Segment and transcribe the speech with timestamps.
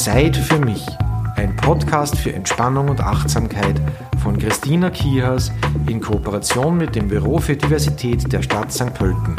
[0.00, 0.86] Zeit für mich.
[1.36, 3.78] Ein Podcast für Entspannung und Achtsamkeit
[4.22, 5.52] von Christina Kihas
[5.86, 8.94] in Kooperation mit dem Büro für Diversität der Stadt St.
[8.94, 9.36] Pölten.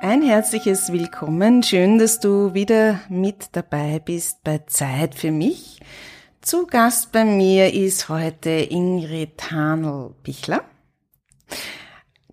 [0.00, 1.64] Ein herzliches Willkommen.
[1.64, 5.80] Schön, dass du wieder mit dabei bist bei Zeit für mich.
[6.40, 10.62] Zu Gast bei mir ist heute Ingrid Hanel-Bichler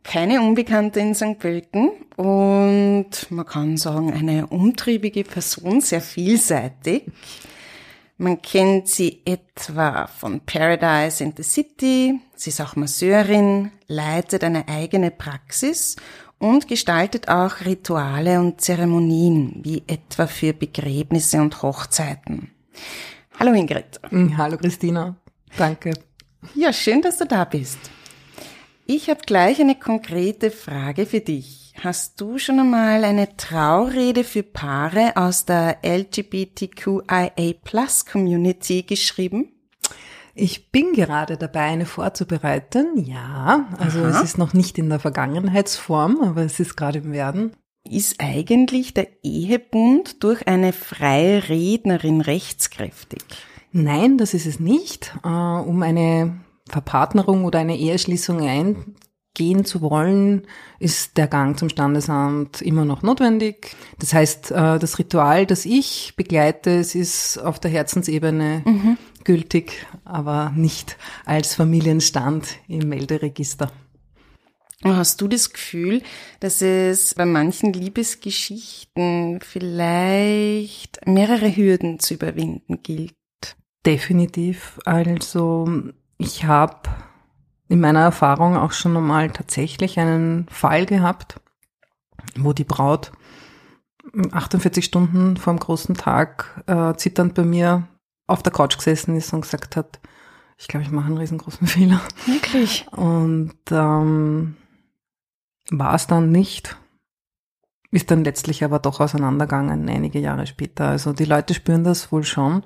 [0.03, 1.39] keine Unbekannte in St.
[1.39, 7.05] Pölten und man kann sagen, eine umtriebige Person, sehr vielseitig.
[8.17, 14.67] Man kennt sie etwa von Paradise in the City, sie ist auch Masseurin, leitet eine
[14.67, 15.95] eigene Praxis
[16.37, 22.51] und gestaltet auch Rituale und Zeremonien, wie etwa für Begräbnisse und Hochzeiten.
[23.39, 23.99] Hallo Ingrid.
[24.37, 25.15] Hallo Christina.
[25.57, 25.93] Danke.
[26.53, 27.79] Ja, schön, dass du da bist.
[28.93, 31.73] Ich habe gleich eine konkrete Frage für dich.
[31.81, 39.53] Hast du schon einmal eine Traurede für Paare aus der LGBTQIA Plus Community geschrieben?
[40.35, 42.97] Ich bin gerade dabei, eine vorzubereiten.
[42.97, 44.09] Ja, also Aha.
[44.09, 47.53] es ist noch nicht in der Vergangenheitsform, aber es ist gerade im Werden.
[47.89, 53.23] Ist eigentlich der Ehebund durch eine freie Rednerin rechtskräftig?
[53.71, 55.15] Nein, das ist es nicht.
[55.23, 60.47] Äh, um eine Verpartnerung oder eine Eheschließung eingehen zu wollen,
[60.79, 63.75] ist der Gang zum Standesamt immer noch notwendig.
[63.99, 68.97] Das heißt, äh, das Ritual, das ich begleite, es ist auf der Herzensebene mhm.
[69.23, 73.71] gültig, aber nicht als Familienstand im Melderegister.
[74.83, 76.01] Hast du das Gefühl,
[76.39, 83.13] dass es bei manchen Liebesgeschichten vielleicht mehrere Hürden zu überwinden gilt?
[83.85, 84.79] Definitiv.
[84.85, 85.67] Also
[86.21, 86.89] ich habe
[87.67, 91.39] in meiner Erfahrung auch schon einmal tatsächlich einen Fall gehabt,
[92.35, 93.11] wo die Braut
[94.31, 97.87] 48 Stunden vor dem großen Tag äh, zitternd bei mir
[98.27, 99.99] auf der Couch gesessen ist und gesagt hat,
[100.57, 102.01] ich glaube, ich mache einen riesengroßen Fehler.
[102.25, 102.85] Wirklich?
[102.91, 104.57] Und ähm,
[105.71, 106.77] war es dann nicht.
[107.89, 110.89] Ist dann letztlich aber doch auseinandergegangen, einige Jahre später.
[110.89, 112.63] Also die Leute spüren das wohl schon.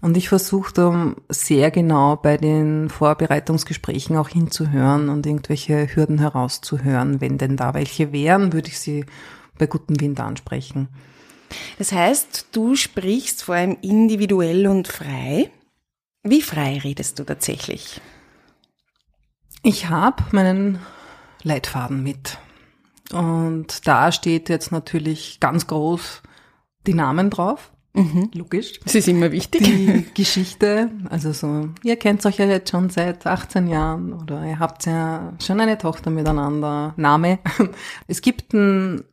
[0.00, 7.20] Und ich versuche da sehr genau bei den Vorbereitungsgesprächen auch hinzuhören und irgendwelche Hürden herauszuhören.
[7.20, 9.04] Wenn denn da welche wären, würde ich sie
[9.58, 10.88] bei gutem Wind ansprechen.
[11.78, 15.50] Das heißt, du sprichst vor allem individuell und frei.
[16.22, 18.00] Wie frei redest du tatsächlich?
[19.62, 20.78] Ich habe meinen
[21.42, 22.38] Leitfaden mit.
[23.12, 26.22] Und da steht jetzt natürlich ganz groß
[26.86, 27.72] die Namen drauf.
[27.92, 28.30] Mhm.
[28.34, 28.78] Logisch.
[28.84, 29.62] Das ist immer wichtig.
[29.64, 34.58] Die Geschichte, also so, ihr kennt euch ja jetzt schon seit 18 Jahren oder ihr
[34.58, 36.94] habt ja schon eine Tochter miteinander.
[36.96, 37.40] Name.
[38.06, 39.04] Es gibt einen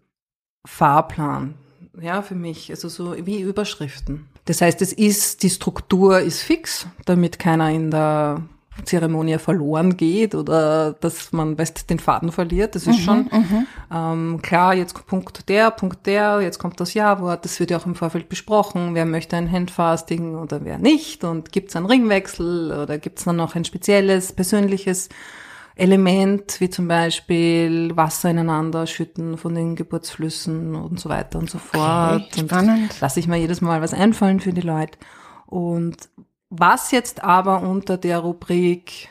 [0.65, 1.55] Fahrplan,
[1.99, 4.27] ja, für mich, also so wie Überschriften.
[4.45, 8.43] Das heißt, es ist, die Struktur ist fix, damit keiner in der
[8.85, 12.75] Zeremonie verloren geht oder dass man weißt, den Faden verliert.
[12.75, 13.67] Das ist mhm, schon mhm.
[13.93, 17.85] ähm, klar, jetzt Punkt der, Punkt der, jetzt kommt das Ja-Wort, das wird ja auch
[17.85, 22.71] im Vorfeld besprochen, wer möchte ein Handfasting oder wer nicht und gibt es einen Ringwechsel
[22.71, 25.09] oder gibt es dann noch ein spezielles, persönliches
[25.77, 31.59] Element, wie zum Beispiel Wasser ineinander schütten von den Geburtsflüssen und so weiter und so
[31.59, 32.23] fort.
[32.31, 32.99] Okay, spannend.
[32.99, 34.97] Lasse ich mir jedes Mal was einfallen für die Leute.
[35.45, 36.09] Und
[36.49, 39.09] was jetzt aber unter der Rubrik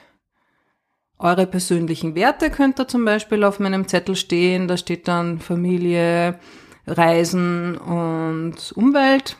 [1.18, 4.68] eure persönlichen Werte könnte zum Beispiel auf meinem Zettel stehen.
[4.68, 6.38] Da steht dann Familie,
[6.86, 9.36] Reisen und Umwelt.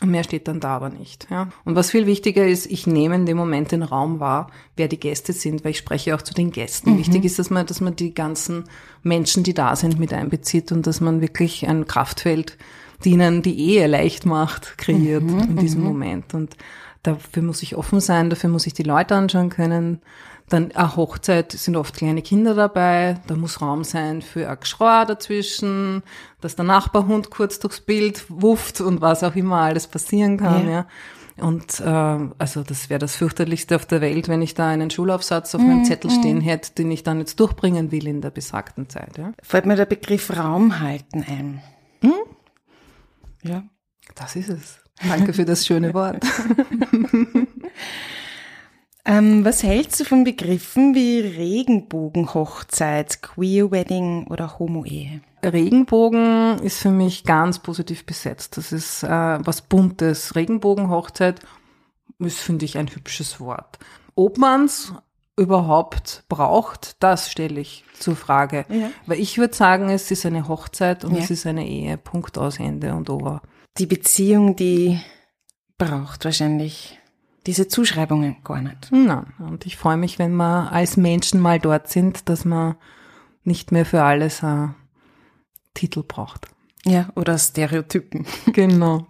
[0.00, 1.28] Mehr steht dann da aber nicht.
[1.30, 1.48] Ja.
[1.64, 4.98] Und was viel wichtiger ist, ich nehme in dem Moment den Raum wahr, wer die
[4.98, 6.94] Gäste sind, weil ich spreche auch zu den Gästen.
[6.94, 6.98] Mhm.
[6.98, 8.64] Wichtig ist, dass man, dass man die ganzen
[9.02, 12.58] Menschen, die da sind, mit einbezieht und dass man wirklich ein Kraftfeld,
[13.04, 15.86] die ihnen die Ehe leicht macht, kreiert mhm, in diesem mhm.
[15.86, 16.34] Moment.
[16.34, 16.56] Und
[17.02, 20.00] Dafür muss ich offen sein, dafür muss ich die Leute anschauen können.
[20.48, 25.04] Dann eine Hochzeit sind oft kleine Kinder dabei, da muss Raum sein für ein Geschrei
[25.04, 26.02] dazwischen,
[26.40, 30.72] dass der Nachbarhund kurz durchs Bild wufft und was auch immer alles passieren kann, ja.
[30.72, 30.86] ja.
[31.38, 35.54] Und äh, also das wäre das fürchterlichste auf der Welt, wenn ich da einen Schulaufsatz
[35.54, 36.42] auf meinem mm, Zettel stehen mm.
[36.42, 39.16] hätte, den ich dann jetzt durchbringen will in der besagten Zeit.
[39.16, 39.32] Ja.
[39.42, 41.62] Fällt mir der Begriff Raum halten ein.
[42.02, 42.12] Hm?
[43.42, 43.64] Ja.
[44.14, 44.81] Das ist es.
[45.06, 46.24] Danke für das schöne Wort.
[49.04, 55.20] ähm, was hältst du von Begriffen wie Regenbogenhochzeit, Queer Wedding oder Homo-Ehe?
[55.44, 58.56] Regenbogen ist für mich ganz positiv besetzt.
[58.56, 59.08] Das ist äh,
[59.44, 60.36] was Buntes.
[60.36, 61.40] Regenbogenhochzeit
[62.20, 63.78] ist, finde ich, ein hübsches Wort.
[64.14, 64.92] Ob man's
[65.36, 68.66] überhaupt braucht, das stelle ich zur Frage.
[68.68, 68.90] Ja.
[69.06, 71.22] Weil ich würde sagen, es ist eine Hochzeit und Ja.
[71.22, 71.96] es ist eine Ehe.
[71.96, 73.42] Punkt aus Ende und over.
[73.78, 75.00] Die Beziehung, die
[75.78, 76.98] braucht wahrscheinlich
[77.46, 78.88] diese Zuschreibungen gar nicht.
[78.90, 82.76] Na, und ich freue mich, wenn wir als Menschen mal dort sind, dass man
[83.44, 84.76] nicht mehr für alles einen
[85.74, 86.48] Titel braucht.
[86.84, 88.26] Ja, oder Stereotypen.
[88.52, 89.06] Genau.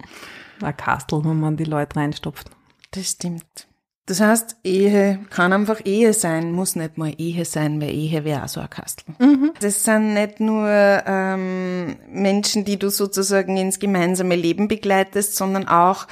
[0.62, 2.48] Ein Kastel, wo man die Leute reinstopft.
[2.92, 3.66] Das stimmt.
[4.06, 8.44] Das heißt, Ehe kann einfach Ehe sein, muss nicht mal Ehe sein, weil Ehe wäre
[8.44, 9.14] auch so ein Kastel.
[9.60, 16.08] Das sind nicht nur ähm, Menschen, die du sozusagen ins gemeinsame Leben begleitest, sondern auch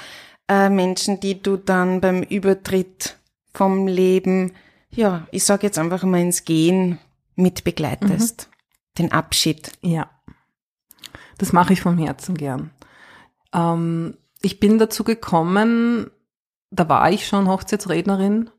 [0.48, 3.16] äh, Menschen, die du dann beim Übertritt
[3.54, 4.52] vom Leben,
[4.90, 6.98] ja, ich sag jetzt einfach mal ins Gehen
[7.34, 8.48] mit begleitest.
[8.98, 9.72] Den Abschied.
[9.82, 10.10] Ja.
[11.38, 12.70] Das mache ich vom Herzen gern.
[13.52, 16.10] Ähm, ich bin dazu gekommen,
[16.70, 18.50] da war ich schon Hochzeitsrednerin.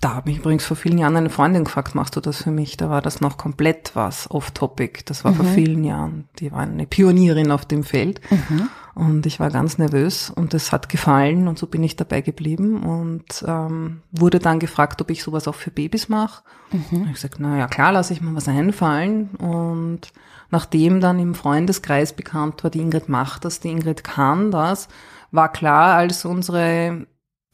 [0.00, 2.76] Da habe ich übrigens vor vielen Jahren eine Freundin gefragt, machst du das für mich?
[2.76, 5.04] Da war das noch komplett was off-topic.
[5.06, 6.28] Das war vor vielen Jahren.
[6.38, 8.20] Die war eine Pionierin auf dem Feld.
[8.94, 12.82] Und ich war ganz nervös und es hat gefallen und so bin ich dabei geblieben
[12.82, 16.44] und ähm, wurde dann gefragt, ob ich sowas auch für Babys mache.
[16.72, 17.04] Mhm.
[17.08, 19.30] Ich gesagt, na ja, klar, lasse ich mir was einfallen.
[19.36, 20.12] Und
[20.50, 24.88] nachdem dann im Freundeskreis bekannt war, die Ingrid macht das, die Ingrid kann das,
[25.30, 27.06] war klar, als unsere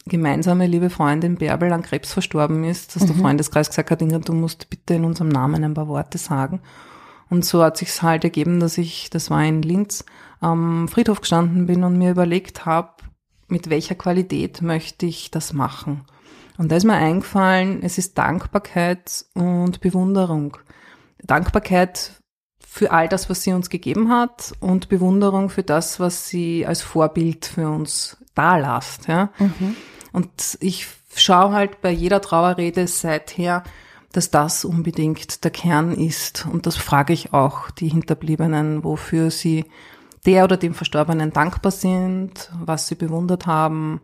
[0.05, 4.33] gemeinsame liebe Freundin Bärbel an Krebs verstorben ist, dass der Freundeskreis gesagt hat, Ingrid, du
[4.33, 6.61] musst bitte in unserem Namen ein paar Worte sagen.
[7.29, 10.05] Und so hat sich's halt ergeben, dass ich, das war in Linz,
[10.39, 12.89] am Friedhof gestanden bin und mir überlegt habe,
[13.47, 16.05] mit welcher Qualität möchte ich das machen.
[16.57, 20.57] Und da ist mir eingefallen, es ist Dankbarkeit und Bewunderung.
[21.23, 22.11] Dankbarkeit
[22.59, 26.81] für all das, was sie uns gegeben hat und Bewunderung für das, was sie als
[26.81, 29.07] Vorbild für uns dalasst.
[29.07, 29.29] Ja?
[30.13, 33.63] Und ich schaue halt bei jeder Trauerrede seither,
[34.13, 36.45] dass das unbedingt der Kern ist.
[36.45, 39.65] Und das frage ich auch die Hinterbliebenen, wofür sie
[40.25, 43.99] der oder dem Verstorbenen dankbar sind, was sie bewundert haben.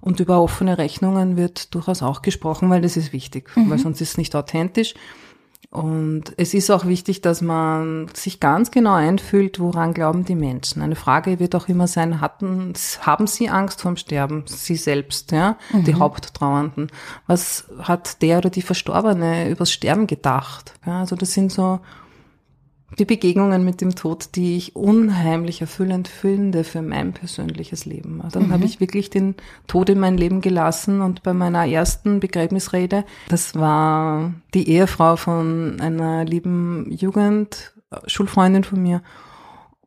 [0.00, 4.10] Und über offene Rechnungen wird durchaus auch gesprochen, weil das ist wichtig, weil sonst ist
[4.10, 4.94] es nicht authentisch.
[5.74, 10.82] Und es ist auch wichtig, dass man sich ganz genau einfühlt, woran glauben die Menschen.
[10.82, 14.44] Eine Frage wird auch immer sein, hatten, haben sie Angst vorm Sterben?
[14.46, 16.92] Sie selbst, ja, die Haupttrauernden.
[17.26, 20.74] Was hat der oder die Verstorbene übers Sterben gedacht?
[20.86, 21.80] Ja, also das sind so
[22.98, 28.22] die Begegnungen mit dem Tod, die ich unheimlich erfüllend finde für mein persönliches Leben.
[28.32, 29.34] Dann habe ich wirklich den
[29.66, 35.80] Tod in mein Leben gelassen und bei meiner ersten Begräbnisrede, das war die Ehefrau von
[35.80, 37.74] einer lieben Jugend,
[38.06, 39.02] Schulfreundin von mir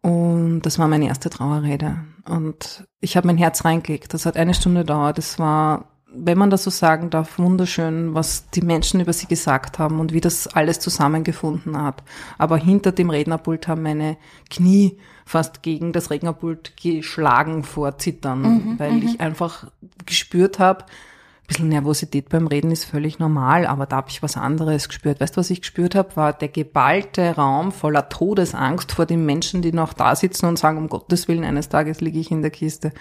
[0.01, 1.97] und das war meine erste Trauerrede
[2.29, 4.13] und ich habe mein Herz reingelegt.
[4.13, 5.17] Das hat eine Stunde gedauert.
[5.17, 9.77] Das war wenn man das so sagen darf, wunderschön, was die Menschen über sie gesagt
[9.77, 12.03] haben und wie das alles zusammengefunden hat.
[12.37, 14.17] Aber hinter dem Rednerpult haben meine
[14.49, 19.69] Knie fast gegen das Rednerpult geschlagen vor Zittern, weil ich einfach
[20.05, 20.85] gespürt habe,
[21.47, 25.21] bisschen Nervosität beim Reden ist völlig normal, aber da habe ich was anderes gespürt.
[25.21, 29.61] Weißt du, was ich gespürt habe, war der geballte Raum voller Todesangst vor den Menschen,
[29.61, 32.51] die noch da sitzen und sagen, um Gottes Willen, eines Tages liege ich in der
[32.51, 32.91] Kiste.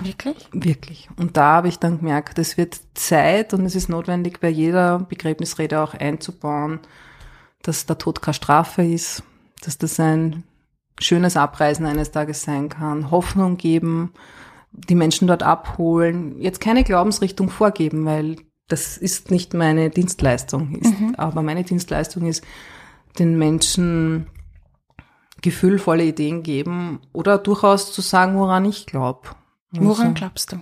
[0.00, 0.48] Wirklich?
[0.52, 1.08] Wirklich.
[1.16, 5.00] Und da habe ich dann gemerkt, es wird Zeit und es ist notwendig, bei jeder
[5.00, 6.80] Begräbnisrede auch einzubauen,
[7.62, 9.22] dass der Tod keine Strafe ist,
[9.62, 10.44] dass das ein
[11.00, 14.12] schönes Abreisen eines Tages sein kann, Hoffnung geben,
[14.72, 18.36] die Menschen dort abholen, jetzt keine Glaubensrichtung vorgeben, weil
[18.68, 20.74] das ist nicht meine Dienstleistung.
[20.76, 22.44] Ist, Aber meine Dienstleistung ist,
[23.18, 24.26] den Menschen
[25.40, 29.28] gefühlvolle Ideen geben oder durchaus zu sagen, woran ich glaube.
[29.70, 30.56] Woran glaubst du?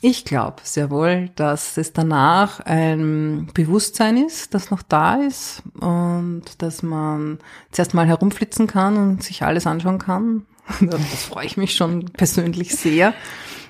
[0.00, 6.42] Ich glaube sehr wohl, dass es danach ein Bewusstsein ist, das noch da ist und
[6.58, 7.38] dass man
[7.70, 10.46] zuerst mal herumflitzen kann und sich alles anschauen kann.
[10.80, 13.14] Das freue ich mich schon persönlich sehr.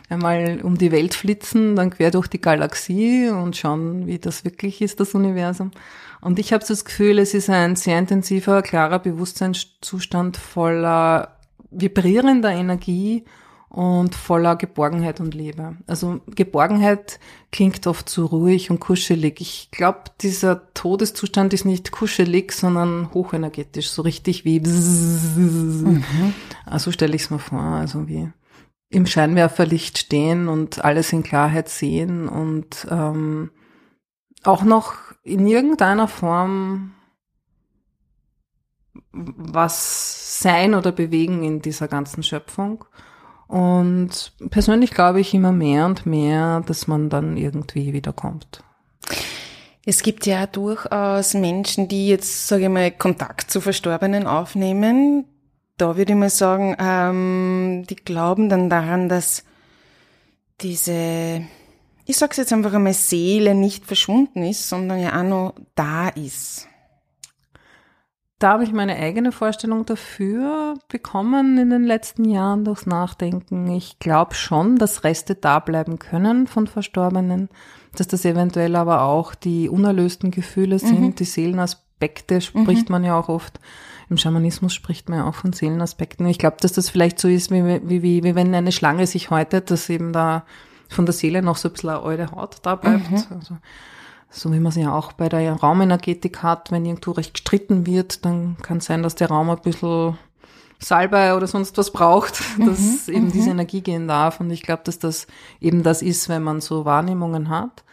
[0.09, 4.81] Einmal um die Welt flitzen, dann quer durch die Galaxie und schauen, wie das wirklich
[4.81, 5.73] ist, das Universum.
[6.21, 11.37] Und ich habe das Gefühl, es ist ein sehr intensiver, klarer Bewusstseinszustand voller
[11.71, 13.25] vibrierender Energie
[13.76, 15.76] und voller Geborgenheit und Liebe.
[15.87, 17.21] Also Geborgenheit
[17.52, 19.42] klingt oft so ruhig und kuschelig.
[19.42, 26.02] Ich glaube, dieser Todeszustand ist nicht kuschelig, sondern hochenergetisch, so richtig wie bzzz.
[26.64, 28.33] Also stelle ich es mir vor, also wie
[28.88, 33.50] im Scheinwerferlicht stehen und alles in Klarheit sehen und ähm,
[34.42, 36.92] auch noch in irgendeiner Form
[39.12, 42.87] was sein oder bewegen in dieser ganzen Schöpfung.
[43.49, 48.62] Und persönlich glaube ich immer mehr und mehr, dass man dann irgendwie wiederkommt.
[49.85, 55.26] Es gibt ja durchaus Menschen, die jetzt, sage ich mal, Kontakt zu Verstorbenen aufnehmen.
[55.76, 59.45] Da würde ich mal sagen, ähm, die glauben dann daran, dass
[60.61, 61.43] diese,
[62.05, 66.67] ich sag's jetzt einfach einmal, Seele nicht verschwunden ist, sondern ja auch noch da ist.
[68.38, 73.71] Da habe ich meine eigene Vorstellung dafür bekommen in den letzten Jahren durchs Nachdenken.
[73.71, 77.49] Ich glaube schon, dass Reste da bleiben können von Verstorbenen
[77.99, 81.14] dass das eventuell aber auch die unerlösten Gefühle sind, mhm.
[81.14, 82.93] die Seelenaspekte spricht mhm.
[82.93, 83.61] man ja auch oft.
[84.09, 86.26] Im Schamanismus spricht man ja auch von Seelenaspekten.
[86.26, 89.31] Ich glaube, dass das vielleicht so ist, wie, wie, wie, wie wenn eine Schlange sich
[89.31, 90.45] häutet, dass eben da
[90.88, 93.11] von der Seele noch so ein bisschen eine alte Haut da bleibt.
[93.11, 93.23] Mhm.
[93.31, 93.57] Also,
[94.30, 98.25] so wie man es ja auch bei der Raumenergetik hat, wenn irgendwo recht gestritten wird,
[98.25, 100.18] dann kann es sein, dass der Raum ein bisschen
[100.78, 103.52] Salbei oder sonst was braucht, dass mhm, eben diese mhm.
[103.52, 104.40] Energie gehen darf.
[104.40, 105.26] Und ich glaube, dass das
[105.61, 107.85] eben das ist, wenn man so Wahrnehmungen hat.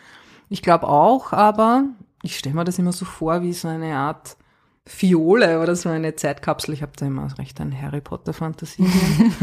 [0.50, 1.86] Ich glaube auch, aber
[2.22, 4.38] ich stelle mir das immer so vor, wie so eine Art
[4.86, 6.74] Fiole oder so eine Zeitkapsel.
[6.74, 8.84] Ich habe da immer recht an Harry Potter Fantasie.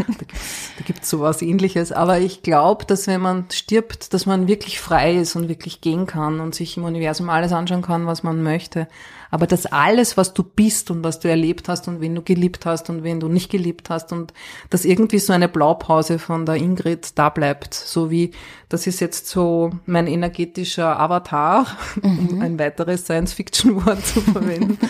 [0.06, 1.92] da gibt es sowas ähnliches.
[1.92, 6.06] Aber ich glaube, dass wenn man stirbt, dass man wirklich frei ist und wirklich gehen
[6.06, 8.88] kann und sich im Universum alles anschauen kann, was man möchte.
[9.30, 12.66] Aber dass alles, was du bist und was du erlebt hast und wen du geliebt
[12.66, 14.32] hast und wen du nicht geliebt hast und
[14.70, 17.74] dass irgendwie so eine Blaupause von der Ingrid da bleibt.
[17.74, 18.32] So wie,
[18.68, 21.66] das ist jetzt so mein energetischer Avatar,
[22.02, 22.28] mhm.
[22.28, 24.78] um ein weiteres Science-Fiction-Wort zu verwenden.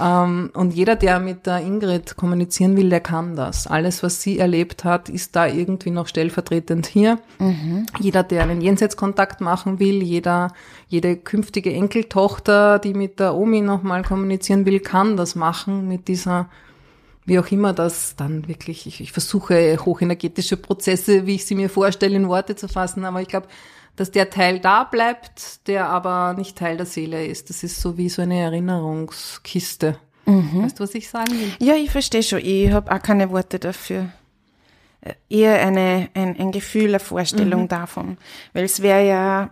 [0.00, 3.66] Ähm, und jeder, der mit der Ingrid kommunizieren will, der kann das.
[3.66, 7.18] Alles, was sie erlebt hat, ist da irgendwie noch stellvertretend hier.
[7.38, 7.86] Mhm.
[8.00, 10.52] Jeder, der einen Jenseitskontakt machen will, jeder,
[10.88, 16.48] jede künftige Enkeltochter, die mit der Omi nochmal kommunizieren will, kann das machen mit dieser
[17.26, 21.70] wie auch immer das dann wirklich, ich, ich versuche hochenergetische Prozesse, wie ich sie mir
[21.70, 23.46] vorstelle, in Worte zu fassen, aber ich glaube,
[23.96, 27.50] dass der Teil da bleibt, der aber nicht Teil der Seele ist.
[27.50, 29.96] Das ist so wie so eine Erinnerungskiste.
[30.26, 30.64] Mhm.
[30.64, 31.52] Weißt du, was ich sagen will?
[31.60, 32.40] Ja, ich verstehe schon.
[32.40, 34.10] Ich habe auch keine Worte dafür.
[35.02, 37.68] Äh, eher eine, ein, ein Gefühl, eine Vorstellung mhm.
[37.68, 38.18] davon.
[38.52, 39.50] Weil es wäre ja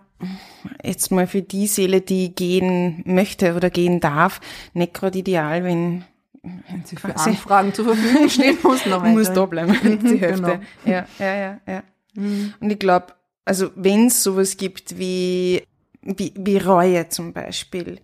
[0.83, 4.40] jetzt mal für die Seele, die gehen möchte oder gehen darf,
[4.75, 6.05] nicht gerade ideal, wenn
[6.43, 10.43] wenn sie für Anfragen zur Verfügung stehen muss, noch muss da bleiben, die Hälfte.
[10.43, 10.61] Genau.
[10.85, 11.83] Ja, ja, ja, ja.
[12.14, 12.55] Mhm.
[12.61, 13.09] Und ich glaube,
[13.45, 15.62] also wenn es sowas gibt wie,
[16.02, 17.99] wie, wie Reue zum Beispiel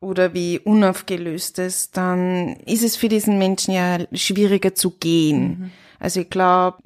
[0.00, 5.42] oder wie Unaufgelöstes, dann ist es für diesen Menschen ja schwieriger zu gehen.
[5.42, 5.70] Mhm.
[5.98, 6.78] Also ich glaube,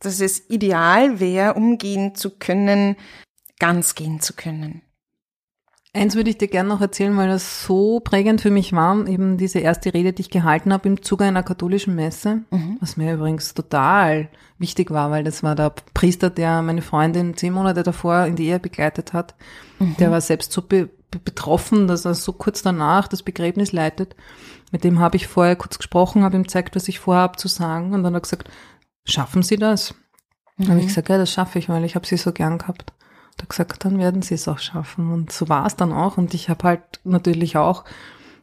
[0.00, 2.96] dass es ideal wäre, umgehen zu können,
[3.58, 4.82] ganz gehen zu können.
[5.92, 9.38] Eins würde ich dir gerne noch erzählen, weil das so prägend für mich war, eben
[9.38, 12.76] diese erste Rede, die ich gehalten habe im Zuge einer katholischen Messe, mhm.
[12.78, 14.28] was mir übrigens total
[14.58, 18.46] wichtig war, weil das war der Priester, der meine Freundin zehn Monate davor in die
[18.46, 19.34] Ehe begleitet hat.
[19.80, 19.96] Mhm.
[19.98, 20.88] Der war selbst so be
[21.24, 24.14] betroffen, dass er so kurz danach das Begräbnis leitet.
[24.70, 27.92] Mit dem habe ich vorher kurz gesprochen, habe ihm gezeigt, was ich vorhabe zu sagen
[27.92, 28.48] und dann hat er gesagt,
[29.10, 29.94] schaffen Sie das?
[30.56, 30.64] Mhm.
[30.64, 32.92] Dann habe ich gesagt, ja, das schaffe ich, weil ich habe Sie so gern gehabt
[33.40, 35.12] da gesagt, dann werden sie es auch schaffen.
[35.12, 36.18] Und so war es dann auch.
[36.18, 37.84] Und ich habe halt natürlich auch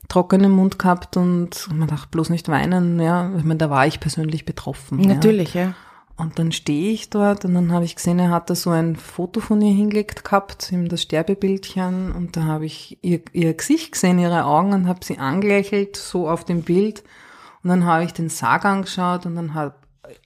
[0.07, 3.31] trockenen Mund gehabt und man dachte, bloß nicht weinen, ja.
[3.38, 5.00] Ich meine, da war ich persönlich betroffen.
[5.01, 5.62] Natürlich, ja.
[5.62, 5.74] ja.
[6.15, 8.95] Und dann stehe ich dort und dann habe ich gesehen, er hat da so ein
[8.95, 13.91] Foto von ihr hingelegt gehabt, ihm das Sterbebildchen und da habe ich ihr, ihr Gesicht
[13.91, 17.03] gesehen, ihre Augen und habe sie angelächelt, so auf dem Bild.
[17.62, 19.75] Und dann habe ich den Sarg angeschaut und dann habe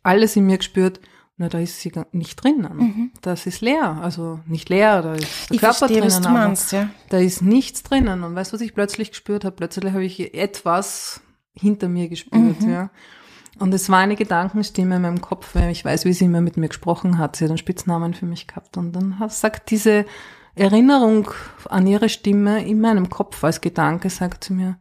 [0.04, 1.00] alles in mir gespürt,
[1.38, 2.78] na, da ist sie nicht drinnen.
[2.78, 3.12] Mhm.
[3.22, 3.98] Das ist leer.
[4.02, 6.14] Also nicht leer, da ist der ich Körper verstehe, drinnen.
[6.14, 6.90] Was du meinst, ja.
[7.10, 8.24] Da ist nichts drinnen.
[8.24, 9.56] Und weißt du, was ich plötzlich gespürt habe?
[9.56, 11.22] Plötzlich habe ich etwas
[11.54, 12.70] hinter mir gespürt, mhm.
[12.70, 12.92] ja.
[13.58, 16.58] Und es war eine Gedankenstimme in meinem Kopf, weil ich weiß, wie sie immer mit
[16.58, 17.36] mir gesprochen hat.
[17.36, 18.78] Sie hat einen Spitznamen für mich gehabt.
[18.78, 20.06] Und dann sagt diese
[20.56, 21.30] Erinnerung
[21.70, 24.80] an ihre Stimme in meinem Kopf als Gedanke, sagt sie mir,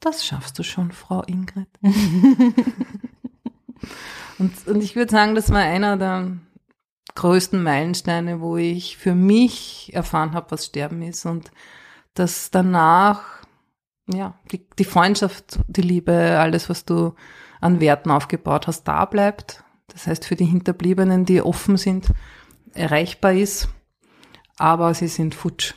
[0.00, 1.68] das schaffst du schon, Frau Ingrid.
[4.38, 6.36] Und, und ich würde sagen, das war einer der
[7.14, 11.50] größten Meilensteine, wo ich für mich erfahren habe, was Sterben ist und
[12.14, 13.22] dass danach,
[14.06, 17.14] ja, die, die Freundschaft, die Liebe, alles, was du
[17.60, 19.64] an Werten aufgebaut hast, da bleibt.
[19.88, 22.08] Das heißt, für die Hinterbliebenen, die offen sind,
[22.74, 23.68] erreichbar ist,
[24.56, 25.74] aber sie sind futsch.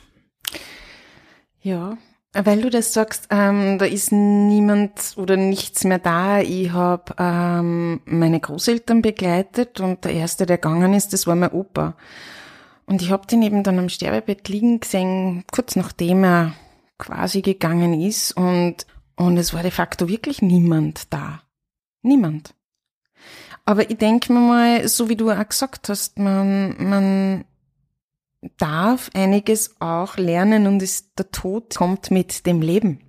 [1.60, 1.96] Ja,
[2.32, 6.40] weil du das sagst, ähm, da ist niemand oder nichts mehr da.
[6.40, 11.52] Ich habe ähm, meine Großeltern begleitet und der erste, der gegangen ist, das war mein
[11.52, 11.94] Opa.
[12.86, 16.52] Und ich habe den eben dann am Sterbebett liegen gesehen, kurz nachdem er
[16.98, 18.86] quasi gegangen ist und
[19.16, 21.42] und es war de facto wirklich niemand da.
[22.02, 22.54] Niemand.
[23.64, 27.44] Aber ich denke mir mal, so wie du auch gesagt hast, man, man
[28.58, 33.00] darf einiges auch lernen und ist, der Tod kommt mit dem Leben.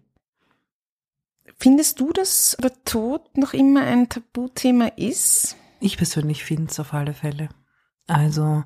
[1.60, 5.56] Findest du, dass der Tod noch immer ein Tabuthema ist?
[5.80, 7.50] Ich persönlich finde es auf alle Fälle.
[8.08, 8.64] Also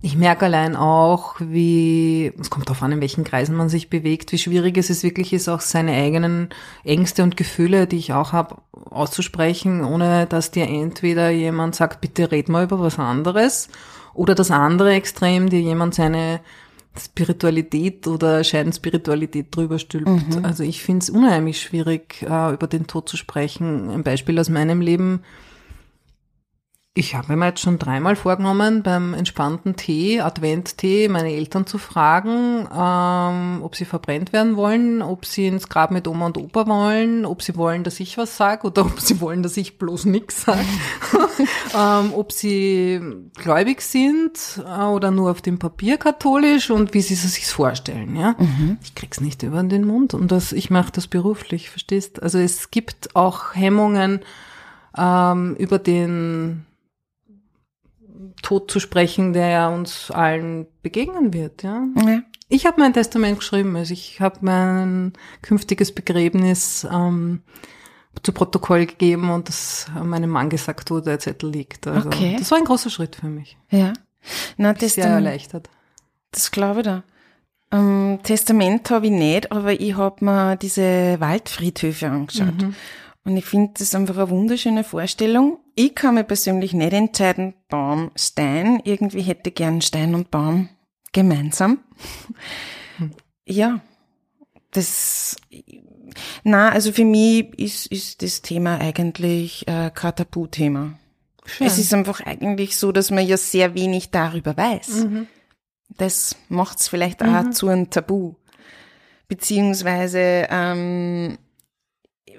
[0.00, 4.30] ich merke allein auch, wie, es kommt darauf an, in welchen Kreisen man sich bewegt,
[4.30, 6.50] wie schwierig es ist, wirklich ist, auch seine eigenen
[6.84, 12.30] Ängste und Gefühle, die ich auch habe, auszusprechen, ohne dass dir entweder jemand sagt, bitte
[12.30, 13.68] red mal über was anderes,
[14.18, 16.40] oder das andere Extrem, dir jemand seine
[16.98, 20.08] Spiritualität oder Scheinspiritualität drüber stülpt.
[20.08, 20.44] Mhm.
[20.44, 23.88] Also ich finde es unheimlich schwierig, äh, über den Tod zu sprechen.
[23.90, 25.22] Ein Beispiel aus meinem Leben
[26.98, 32.66] ich habe mir jetzt schon dreimal vorgenommen, beim entspannten Tee, Adventtee, meine Eltern zu fragen,
[32.76, 37.24] ähm, ob sie verbrennt werden wollen, ob sie ins Grab mit Oma und Opa wollen,
[37.24, 40.42] ob sie wollen, dass ich was sage oder ob sie wollen, dass ich bloß nichts
[40.42, 40.64] sage,
[41.78, 43.00] ähm, ob sie
[43.36, 48.16] gläubig sind äh, oder nur auf dem Papier katholisch und wie sie sich vorstellen.
[48.16, 48.78] Ja, mhm.
[48.82, 52.20] ich krieg's nicht über den Mund und das, ich mache das beruflich, verstehst?
[52.20, 54.20] Also es gibt auch Hemmungen
[54.96, 56.64] ähm, über den
[58.42, 61.62] Tod zu sprechen, der ja uns allen begegnen wird.
[61.62, 61.86] Ja.
[61.96, 62.22] ja.
[62.48, 67.42] Ich habe mein Testament geschrieben, also ich habe mein künftiges Begräbnis ähm,
[68.22, 71.86] zu Protokoll gegeben und das meinem Mann gesagt, wo der Zettel liegt.
[71.86, 72.36] Also okay.
[72.38, 73.56] das war ein großer Schritt für mich.
[73.70, 73.92] Ja.
[74.56, 75.68] Na, das sehr erleichtert.
[76.32, 77.02] Das glaube ich da.
[77.70, 82.62] Ähm, Testament habe ich nicht, aber ich habe mir diese Waldfriedhöfe angeschaut.
[82.62, 82.74] Mhm.
[83.24, 85.58] Und ich finde das einfach eine wunderschöne Vorstellung.
[85.80, 88.80] Ich kann mir persönlich nicht entscheiden, Baum, Stein.
[88.82, 90.68] Irgendwie hätte gern Stein und Baum
[91.12, 91.78] gemeinsam.
[92.96, 93.12] Hm.
[93.46, 93.80] Ja,
[94.72, 95.36] das,
[96.42, 100.98] na, also für mich ist, ist das Thema eigentlich äh, kein Tabuthema.
[101.46, 101.68] Schön.
[101.68, 105.04] Es ist einfach eigentlich so, dass man ja sehr wenig darüber weiß.
[105.04, 105.28] Mhm.
[105.96, 107.36] Das macht's vielleicht mhm.
[107.36, 108.34] auch zu einem Tabu.
[109.28, 111.38] Beziehungsweise ähm,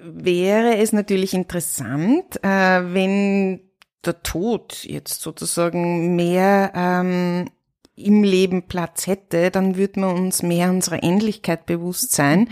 [0.02, 3.60] wäre es natürlich interessant, äh, wenn
[4.04, 7.50] der Tod jetzt sozusagen mehr ähm,
[7.96, 12.48] im Leben Platz hätte, dann würden wir uns mehr unserer Endlichkeit bewusst sein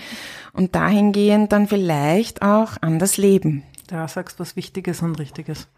[0.52, 3.62] und dahingehend dann vielleicht auch an das Leben.
[3.86, 5.68] Da sagst was Wichtiges und Richtiges.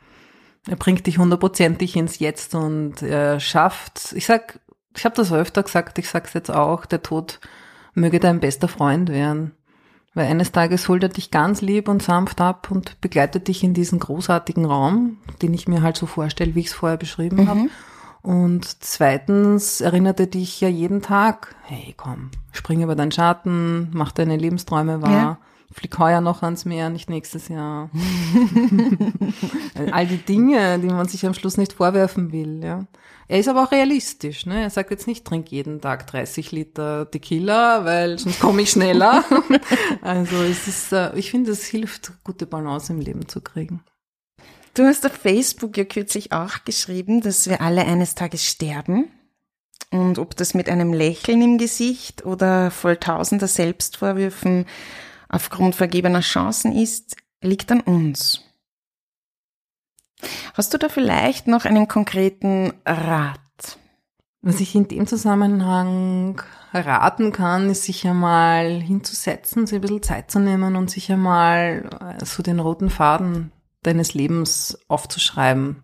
[0.68, 4.60] Er bringt dich hundertprozentig ins Jetzt und er schafft, ich sag,
[4.96, 7.40] ich habe das öfter gesagt, ich sag's jetzt auch, der Tod
[7.94, 9.52] möge dein bester Freund werden.
[10.12, 13.74] Weil eines Tages holt er dich ganz lieb und sanft ab und begleitet dich in
[13.74, 17.48] diesen großartigen Raum, den ich mir halt so vorstelle, wie ich es vorher beschrieben mhm.
[17.48, 17.60] habe.
[18.22, 24.12] Und zweitens erinnert er dich ja jeden Tag, hey komm, spring über deinen Schatten, mach
[24.12, 25.10] deine Lebensträume wahr.
[25.10, 25.38] Ja.
[25.72, 27.90] Flieg heuer noch ans Meer, nicht nächstes Jahr.
[29.92, 32.86] All die Dinge, die man sich am Schluss nicht vorwerfen will, ja.
[33.30, 34.44] Er ist aber auch realistisch.
[34.44, 34.60] Ne?
[34.60, 39.22] Er sagt jetzt nicht, trink jeden Tag 30 Liter Tequila, weil sonst komme ich schneller.
[40.02, 43.84] also es ist, äh, ich finde, es hilft, gute Balance im Leben zu kriegen.
[44.74, 49.08] Du hast auf Facebook ja kürzlich auch geschrieben, dass wir alle eines Tages sterben.
[49.92, 54.66] Und ob das mit einem Lächeln im Gesicht oder voll tausender Selbstvorwürfen
[55.28, 58.42] aufgrund vergebener Chancen ist, liegt an uns.
[60.54, 63.38] Hast du da vielleicht noch einen konkreten Rat?
[64.42, 66.40] Was ich in dem Zusammenhang
[66.72, 71.90] raten kann, ist sich einmal hinzusetzen, sich ein bisschen Zeit zu nehmen und sich einmal
[72.00, 73.52] äh, so den roten Faden
[73.82, 75.82] deines Lebens aufzuschreiben.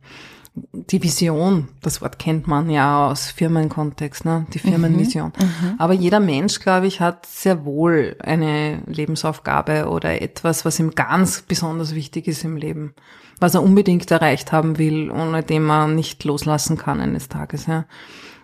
[0.73, 4.47] Die Vision, das Wort kennt man ja aus Firmenkontext, ne?
[4.55, 5.33] die Firmenvision.
[5.39, 5.75] Mhm, mhm.
[5.77, 11.43] Aber jeder Mensch, glaube ich, hat sehr wohl eine Lebensaufgabe oder etwas, was ihm ganz
[11.43, 12.95] besonders wichtig ist im Leben
[13.39, 17.67] was er unbedingt erreicht haben will, ohne dem man nicht loslassen kann eines Tages.
[17.67, 17.87] Ja.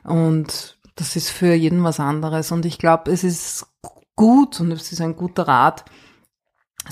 [0.05, 2.53] Und das ist für jeden was anderes.
[2.53, 3.67] Und ich glaube, es ist
[4.17, 5.85] gut und es ist ein guter Rat,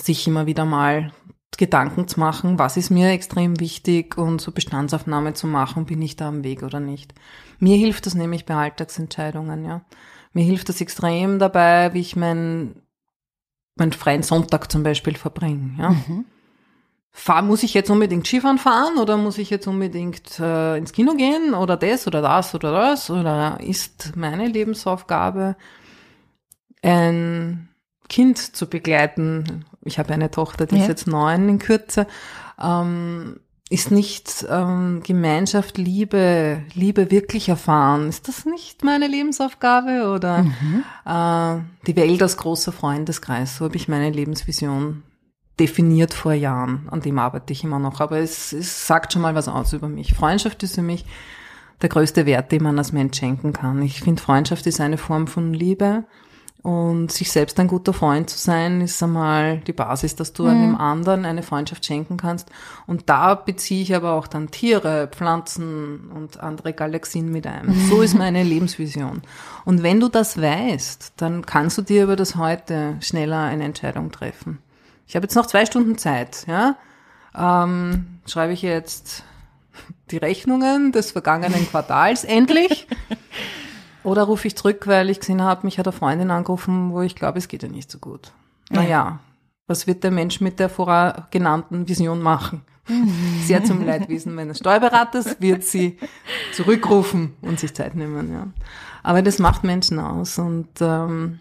[0.01, 1.13] sich immer wieder mal
[1.59, 6.17] Gedanken zu machen, was ist mir extrem wichtig und so Bestandsaufnahme zu machen, bin ich
[6.17, 7.13] da am Weg oder nicht.
[7.59, 9.83] Mir hilft das nämlich bei Alltagsentscheidungen, ja.
[10.33, 12.83] Mir hilft das extrem dabei, wie ich meinen
[13.77, 15.91] meinen freien Sonntag zum Beispiel verbringe, ja.
[15.91, 16.25] Mhm
[17.13, 21.15] fahr, muss ich jetzt unbedingt Skifahren fahren oder muss ich jetzt unbedingt äh, ins Kino
[21.15, 25.57] gehen oder das oder das oder das oder ist meine Lebensaufgabe
[26.83, 27.69] ein
[28.09, 29.65] Kind zu begleiten?
[29.85, 30.83] Ich habe eine Tochter, die ja.
[30.83, 32.07] ist jetzt neun in Kürze.
[32.61, 38.09] Ähm, ist nicht ähm, Gemeinschaft, Liebe, Liebe wirklich erfahren?
[38.09, 40.85] Ist das nicht meine Lebensaufgabe oder mhm.
[41.07, 43.57] äh, die Welt als großer Freundeskreis?
[43.57, 45.05] So habe ich meine Lebensvision
[45.61, 46.89] definiert vor Jahren.
[46.91, 48.01] An dem arbeite ich immer noch.
[48.01, 50.15] Aber es, es sagt schon mal was aus über mich.
[50.15, 51.05] Freundschaft ist für mich
[51.83, 53.81] der größte Wert, den man als Mensch schenken kann.
[53.83, 56.05] Ich finde, Freundschaft ist eine Form von Liebe.
[56.63, 60.51] Und sich selbst ein guter Freund zu sein, ist einmal die Basis, dass du mhm.
[60.51, 62.51] einem anderen eine Freundschaft schenken kannst.
[62.87, 67.75] Und da beziehe ich aber auch dann Tiere, Pflanzen und andere Galaxien mit ein.
[67.89, 69.23] So ist meine Lebensvision.
[69.65, 74.11] Und wenn du das weißt, dann kannst du dir über das heute schneller eine Entscheidung
[74.13, 74.59] treffen.
[75.11, 76.77] Ich habe jetzt noch zwei Stunden Zeit, ja.
[77.35, 79.25] Ähm, schreibe ich jetzt
[80.13, 82.87] die Rechnungen des vergangenen Quartals endlich?
[84.05, 87.17] Oder rufe ich zurück, weil ich gesehen habe, mich hat eine Freundin angerufen, wo ich
[87.17, 88.31] glaube, es geht ihr nicht so gut.
[88.71, 89.19] Naja,
[89.67, 92.63] was wird der Mensch mit der vorher genannten Vision machen?
[93.43, 95.99] Sehr zum Leidwesen meines Steuerberaters wird sie
[96.53, 98.33] zurückrufen und sich Zeit nehmen.
[98.33, 98.47] Ja.
[99.03, 101.41] Aber das macht Menschen aus und ähm,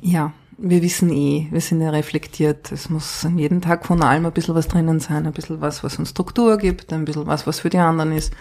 [0.00, 2.72] ja, wir wissen eh, wir sind ja reflektiert.
[2.72, 5.84] Es muss an jedem Tag von allem ein bisschen was drinnen sein, ein bisschen was,
[5.84, 8.34] was uns Struktur gibt, ein bisschen was, was für die anderen ist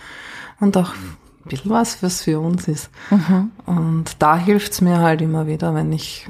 [0.59, 2.89] und auch ein bisschen was, was für uns ist.
[3.09, 3.51] Mhm.
[3.65, 6.27] Und da hilft's mir halt immer wieder, wenn ich,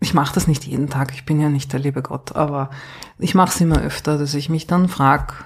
[0.00, 2.70] ich mache das nicht jeden Tag, ich bin ja nicht der liebe Gott, aber
[3.18, 5.44] ich mache es immer öfter, dass ich mich dann frag,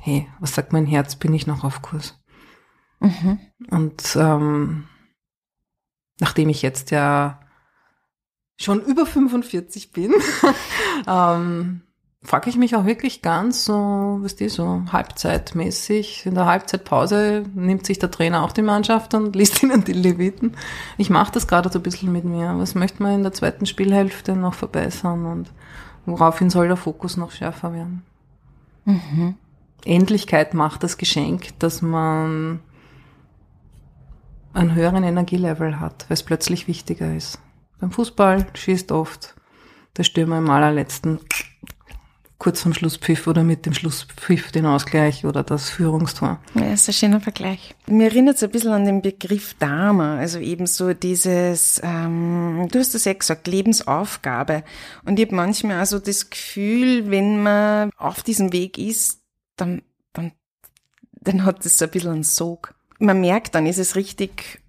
[0.00, 2.18] hey, was sagt mein Herz, bin ich noch auf Kurs?
[3.00, 3.38] Mhm.
[3.70, 4.84] Und ähm,
[6.18, 7.40] nachdem ich jetzt ja
[8.58, 10.12] schon über 45 bin,
[11.06, 11.80] ähm,
[12.22, 16.26] frage ich mich auch wirklich ganz so, was die so halbzeitmäßig.
[16.26, 20.56] In der Halbzeitpause nimmt sich der Trainer auch die Mannschaft und liest ihnen die Leviten.
[20.98, 22.54] Ich mache das gerade so ein bisschen mit mir.
[22.58, 25.52] Was möchte man in der zweiten Spielhälfte noch verbessern und
[26.04, 28.02] woraufhin soll der Fokus noch schärfer werden?
[28.84, 29.36] Mhm.
[29.84, 32.58] Endlichkeit macht das Geschenk, dass man
[34.52, 37.38] einen höheren Energielevel hat, weil es plötzlich wichtiger ist.
[37.80, 39.34] Beim Fußball schießt oft
[39.96, 41.20] der Stürmer im allerletzten
[42.38, 46.40] kurz vom Schlusspfiff oder mit dem Schlusspfiff den Ausgleich oder das Führungstor.
[46.54, 47.74] Ja, ist ein schöner Vergleich.
[47.86, 52.78] Mir erinnert es ein bisschen an den Begriff Dharma, also eben so dieses, ähm, du
[52.78, 54.62] hast das ja gesagt, Lebensaufgabe.
[55.04, 59.20] Und ich habe manchmal also das Gefühl, wenn man auf diesem Weg ist,
[59.56, 60.32] dann, dann,
[61.20, 62.74] dann hat es so ein bisschen einen Sog.
[63.00, 64.60] Man merkt dann, ist es richtig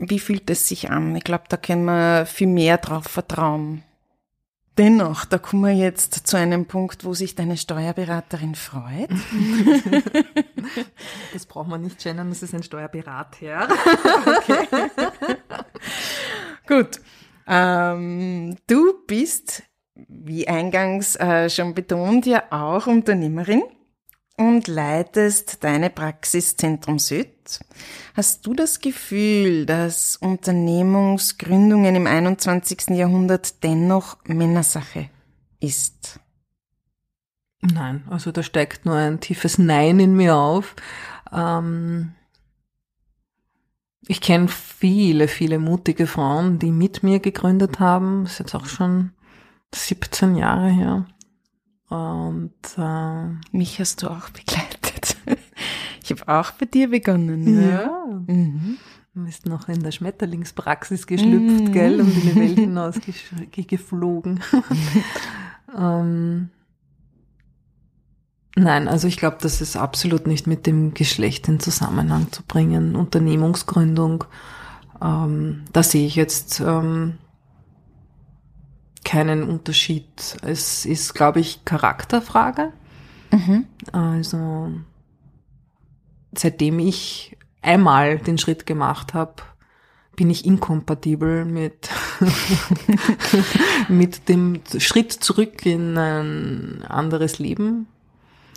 [0.00, 1.14] wie fühlt es sich an?
[1.14, 3.84] Ich glaube, da können wir viel mehr drauf vertrauen.
[4.78, 9.10] Dennoch, da kommen wir jetzt zu einem Punkt, wo sich deine Steuerberaterin freut.
[11.32, 13.68] Das braucht man nicht gendern, das ist ein Steuerberater.
[14.26, 14.68] Okay.
[16.68, 17.00] Gut.
[17.46, 23.62] Ähm, du bist, wie eingangs äh, schon betont, ja auch Unternehmerin
[24.40, 27.60] und leitest deine Praxis Zentrum Süd.
[28.14, 32.96] Hast du das Gefühl, dass Unternehmungsgründungen im 21.
[32.96, 35.10] Jahrhundert dennoch Männersache
[35.60, 36.20] ist?
[37.60, 40.74] Nein, also da steckt nur ein tiefes Nein in mir auf.
[41.30, 42.14] Ähm
[44.08, 48.24] ich kenne viele, viele mutige Frauen, die mit mir gegründet haben.
[48.24, 49.12] Das ist jetzt auch schon
[49.74, 51.06] 17 Jahre her.
[51.90, 55.16] Und äh, mich hast du auch begleitet.
[56.04, 57.60] ich habe auch bei dir begonnen.
[57.60, 57.68] Ja.
[57.68, 58.06] ja.
[58.26, 58.78] Mhm.
[59.12, 61.72] Du bist noch in der Schmetterlingspraxis geschlüpft, mhm.
[61.72, 62.94] gell, und in die Welt hinaus
[63.50, 64.38] geflogen.
[65.76, 66.50] ähm,
[68.54, 72.94] nein, also ich glaube, das ist absolut nicht mit dem Geschlecht in Zusammenhang zu bringen.
[72.94, 74.22] Unternehmungsgründung,
[75.02, 77.18] ähm, da sehe ich jetzt ähm,
[79.04, 80.36] keinen Unterschied.
[80.42, 82.72] Es ist, glaube ich, Charakterfrage.
[83.32, 83.66] Mhm.
[83.92, 84.72] Also
[86.32, 89.34] seitdem ich einmal den Schritt gemacht habe,
[90.16, 91.88] bin ich inkompatibel mit,
[93.88, 97.86] mit dem Schritt zurück in ein anderes Leben.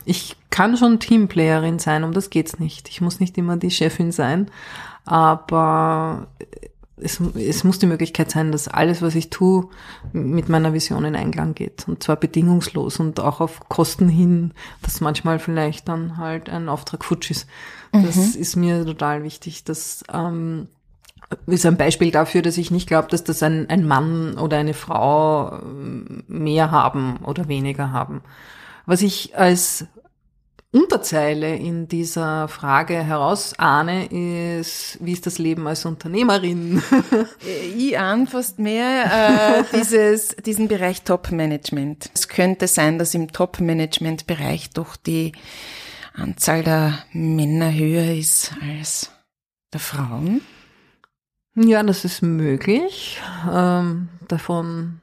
[0.06, 2.90] Ich kann schon Teamplayerin sein, um das geht's nicht.
[2.90, 4.52] Ich muss nicht immer die Chefin sein,
[5.06, 6.28] aber
[6.98, 9.68] es, es muss die Möglichkeit sein, dass alles, was ich tue,
[10.12, 11.88] mit meiner Vision in Einklang geht.
[11.88, 17.04] Und zwar bedingungslos und auch auf Kosten hin, dass manchmal vielleicht dann halt ein Auftrag
[17.04, 17.48] futsch ist.
[17.92, 18.42] Das mhm.
[18.42, 19.64] ist mir total wichtig.
[19.64, 20.68] Das ähm,
[21.48, 24.74] ist ein Beispiel dafür, dass ich nicht glaube, dass das ein, ein Mann oder eine
[24.74, 25.60] Frau
[26.28, 28.22] mehr haben oder weniger haben.
[28.86, 29.88] Was ich als
[30.74, 36.82] Unterzeile in dieser Frage herausahne, ist, wie ist das Leben als Unternehmerin?
[37.78, 42.10] Ich ahne fast mehr äh, dieses, diesen Bereich Top-Management.
[42.16, 45.34] Es könnte sein, dass im Top-Management-Bereich doch die
[46.16, 49.12] Anzahl der Männer höher ist als
[49.74, 50.42] der Frauen.
[51.56, 53.22] Ja, das ist möglich.
[53.52, 55.03] Ähm, davon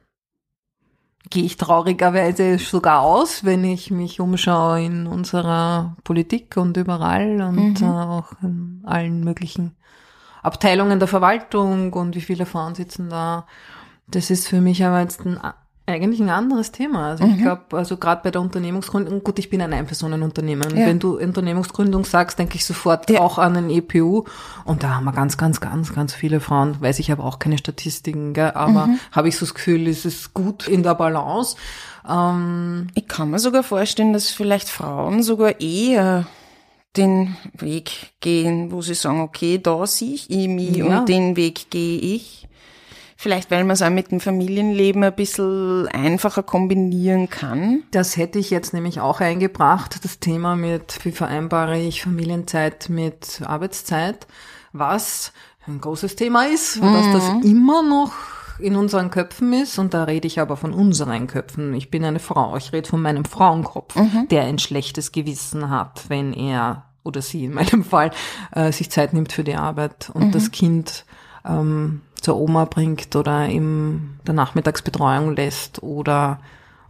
[1.29, 7.79] gehe ich traurigerweise sogar aus, wenn ich mich umschaue in unserer Politik und überall und
[7.79, 7.87] mhm.
[7.87, 9.75] äh, auch in allen möglichen
[10.41, 13.45] Abteilungen der Verwaltung und wie viele Frauen sitzen da.
[14.07, 15.39] Das ist für mich aber jetzt ein
[15.87, 17.09] eigentlich ein anderes Thema.
[17.09, 17.35] Also mhm.
[17.35, 20.77] ich glaube, also gerade bei der Unternehmensgründung, gut, ich bin ein Einpersonenunternehmen.
[20.77, 20.85] Ja.
[20.85, 23.19] Wenn du Unternehmensgründung sagst, denke ich sofort ja.
[23.19, 24.23] auch an ein EPU.
[24.63, 27.57] Und da haben wir ganz, ganz, ganz, ganz viele Frauen, weiß ich aber auch keine
[27.57, 28.51] Statistiken, gell?
[28.51, 28.99] aber mhm.
[29.11, 31.57] habe ich so das Gefühl, es ist gut in der Balance.
[32.07, 36.25] Ähm, ich kann mir sogar vorstellen, dass vielleicht Frauen sogar eher
[36.97, 40.99] den Weg gehen, wo sie sagen, okay, da sehe ich mich ja.
[40.99, 42.47] und den Weg gehe ich.
[43.21, 47.83] Vielleicht, weil man es auch mit dem Familienleben ein bisschen einfacher kombinieren kann.
[47.91, 53.43] Das hätte ich jetzt nämlich auch eingebracht, das Thema mit, wie vereinbare ich Familienzeit mit
[53.45, 54.25] Arbeitszeit,
[54.73, 55.33] was
[55.67, 56.93] ein großes Thema ist, mhm.
[56.93, 58.11] dass das immer noch
[58.57, 61.75] in unseren Köpfen ist, und da rede ich aber von unseren Köpfen.
[61.75, 64.29] Ich bin eine Frau, ich rede von meinem Frauenkopf, mhm.
[64.31, 68.09] der ein schlechtes Gewissen hat, wenn er oder sie in meinem Fall
[68.51, 70.31] äh, sich Zeit nimmt für die Arbeit und mhm.
[70.31, 71.05] das Kind
[71.45, 76.39] ähm, zur Oma bringt oder in der Nachmittagsbetreuung lässt oder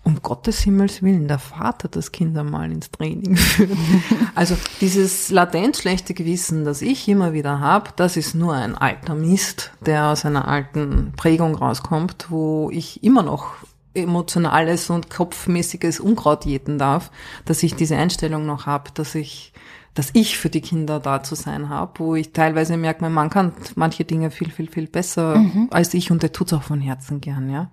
[0.04, 3.78] um Gottes Himmels Willen der Vater das Kind einmal ins Training führt.
[4.36, 9.14] Also dieses latent schlechte Gewissen, das ich immer wieder habe, das ist nur ein alter
[9.14, 13.54] Mist, der aus einer alten Prägung rauskommt, wo ich immer noch
[13.94, 17.12] emotionales und kopfmäßiges Unkraut jäten darf,
[17.46, 19.54] dass ich diese Einstellung noch habe, dass ich
[19.94, 23.30] dass ich für die Kinder da zu sein habe, wo ich teilweise merke, mein Mann
[23.30, 25.68] kann manche Dinge viel, viel, viel besser mhm.
[25.70, 27.70] als ich und der tut's auch von Herzen gern, ja.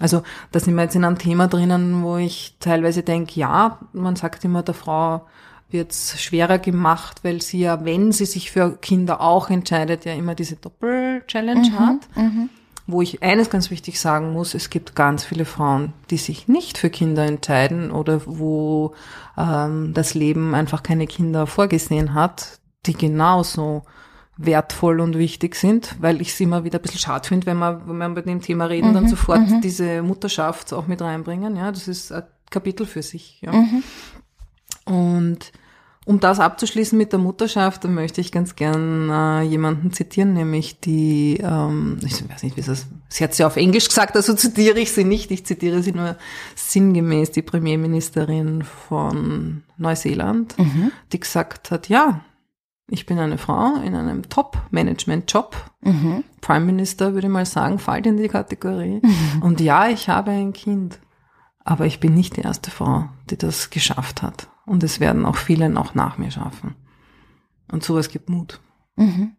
[0.00, 4.16] Also da sind wir jetzt in einem Thema drinnen, wo ich teilweise denke, ja, man
[4.16, 5.26] sagt immer, der Frau
[5.70, 10.34] wird's schwerer gemacht, weil sie ja, wenn sie sich für Kinder auch entscheidet, ja immer
[10.34, 11.78] diese Doppel-Challenge mhm.
[11.78, 12.08] hat.
[12.16, 12.50] Mhm
[12.92, 16.78] wo ich eines ganz wichtig sagen muss, es gibt ganz viele Frauen, die sich nicht
[16.78, 18.94] für Kinder entscheiden oder wo
[19.36, 23.84] ähm, das Leben einfach keine Kinder vorgesehen hat, die genauso
[24.36, 27.82] wertvoll und wichtig sind, weil ich es immer wieder ein bisschen schade finde, wenn wir,
[27.86, 29.60] wenn wir bei dem Thema reden, mhm, dann sofort mhm.
[29.60, 31.56] diese Mutterschaft auch mit reinbringen.
[31.56, 33.40] Ja, das ist ein Kapitel für sich.
[33.42, 33.52] Ja.
[33.52, 33.82] Mhm.
[34.84, 35.52] Und
[36.04, 40.80] um das abzuschließen mit der Mutterschaft, dann möchte ich ganz gern äh, jemanden zitieren, nämlich
[40.80, 44.80] die, ähm, ich weiß nicht, wie es sie hat sie auf Englisch gesagt, also zitiere
[44.80, 46.16] ich sie nicht, ich zitiere sie nur
[46.56, 50.90] sinngemäß, die Premierministerin von Neuseeland, mhm.
[51.12, 52.20] die gesagt hat, ja,
[52.88, 55.56] ich bin eine Frau in einem Top-Management-Job.
[55.82, 56.24] Mhm.
[56.40, 59.00] Prime Minister würde ich mal sagen, fällt in die Kategorie.
[59.02, 59.42] Mhm.
[59.42, 60.98] Und ja, ich habe ein Kind.
[61.64, 64.48] Aber ich bin nicht die erste Frau, die das geschafft hat.
[64.66, 66.76] Und es werden auch viele noch nach mir schaffen.
[67.70, 68.60] Und sowas gibt Mut.
[68.96, 69.36] Mhm.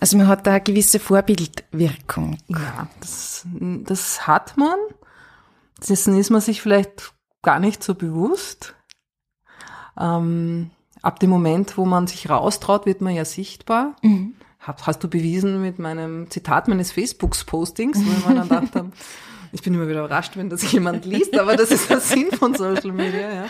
[0.00, 2.38] Also man hat da eine gewisse Vorbildwirkung.
[2.48, 3.46] Ja, das,
[3.84, 4.78] das hat man.
[5.88, 8.74] Dessen ist man sich vielleicht gar nicht so bewusst.
[9.98, 10.70] Ähm,
[11.02, 13.96] ab dem Moment, wo man sich raustraut, wird man ja sichtbar.
[14.02, 14.34] Mhm.
[14.60, 18.92] hast du bewiesen mit meinem Zitat meines Facebook-Postings, weil man dann dachte,
[19.52, 22.54] ich bin immer wieder überrascht, wenn das jemand liest, aber das ist der Sinn von
[22.54, 23.46] Social Media, ja.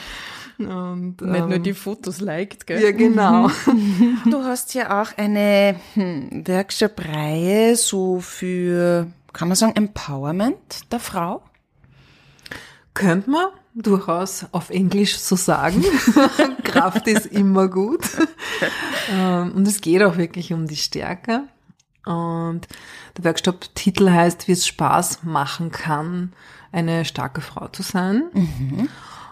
[0.59, 2.83] Und, Nicht ähm, nur die Fotos liked, gell?
[2.83, 3.49] Ja, genau.
[4.31, 11.43] Du hast ja auch eine hm, Workshop-Reihe so für, kann man sagen, Empowerment der Frau?
[12.95, 15.85] Könnte man durchaus auf Englisch so sagen.
[16.65, 18.05] Kraft ist immer gut.
[19.11, 21.45] Ähm, und es geht auch wirklich um die Stärke.
[22.05, 22.69] Und
[23.17, 26.35] der Workshop-Titel heißt, wie es Spaß machen kann,
[26.73, 28.25] eine starke Frau zu sein.
[28.35, 28.89] Mhm.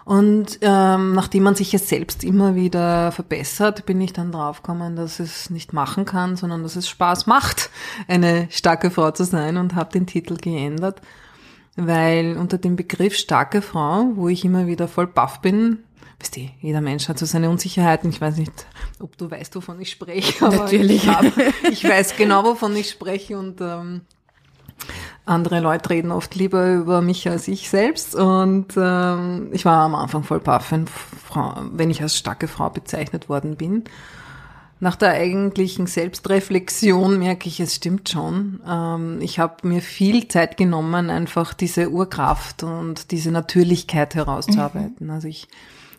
[0.07, 5.19] Und ähm, nachdem man sich ja selbst immer wieder verbessert, bin ich dann draufgekommen, dass
[5.19, 7.69] es nicht machen kann, sondern dass es Spaß macht,
[8.07, 11.01] eine starke Frau zu sein und habe den Titel geändert,
[11.75, 15.79] weil unter dem Begriff starke Frau, wo ich immer wieder voll baff bin,
[16.21, 18.09] weißt du, jeder Mensch hat so seine Unsicherheiten.
[18.09, 18.65] Ich weiß nicht,
[19.01, 20.45] ob du weißt, wovon ich spreche.
[20.45, 21.03] Aber Natürlich.
[21.03, 21.25] Ich, hab,
[21.69, 24.03] ich weiß genau, wovon ich spreche und ähm,
[25.27, 28.15] andere Leute reden oft lieber über mich als ich selbst.
[28.15, 30.85] Und ähm, ich war am Anfang voll baff, wenn,
[31.73, 33.83] wenn ich als starke Frau bezeichnet worden bin.
[34.79, 38.61] Nach der eigentlichen Selbstreflexion merke ich, es stimmt schon.
[38.67, 45.07] Ähm, ich habe mir viel Zeit genommen, einfach diese Urkraft und diese Natürlichkeit herauszuarbeiten.
[45.07, 45.09] Mhm.
[45.09, 45.47] Also ich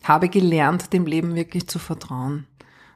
[0.04, 2.46] habe gelernt, dem Leben wirklich zu vertrauen.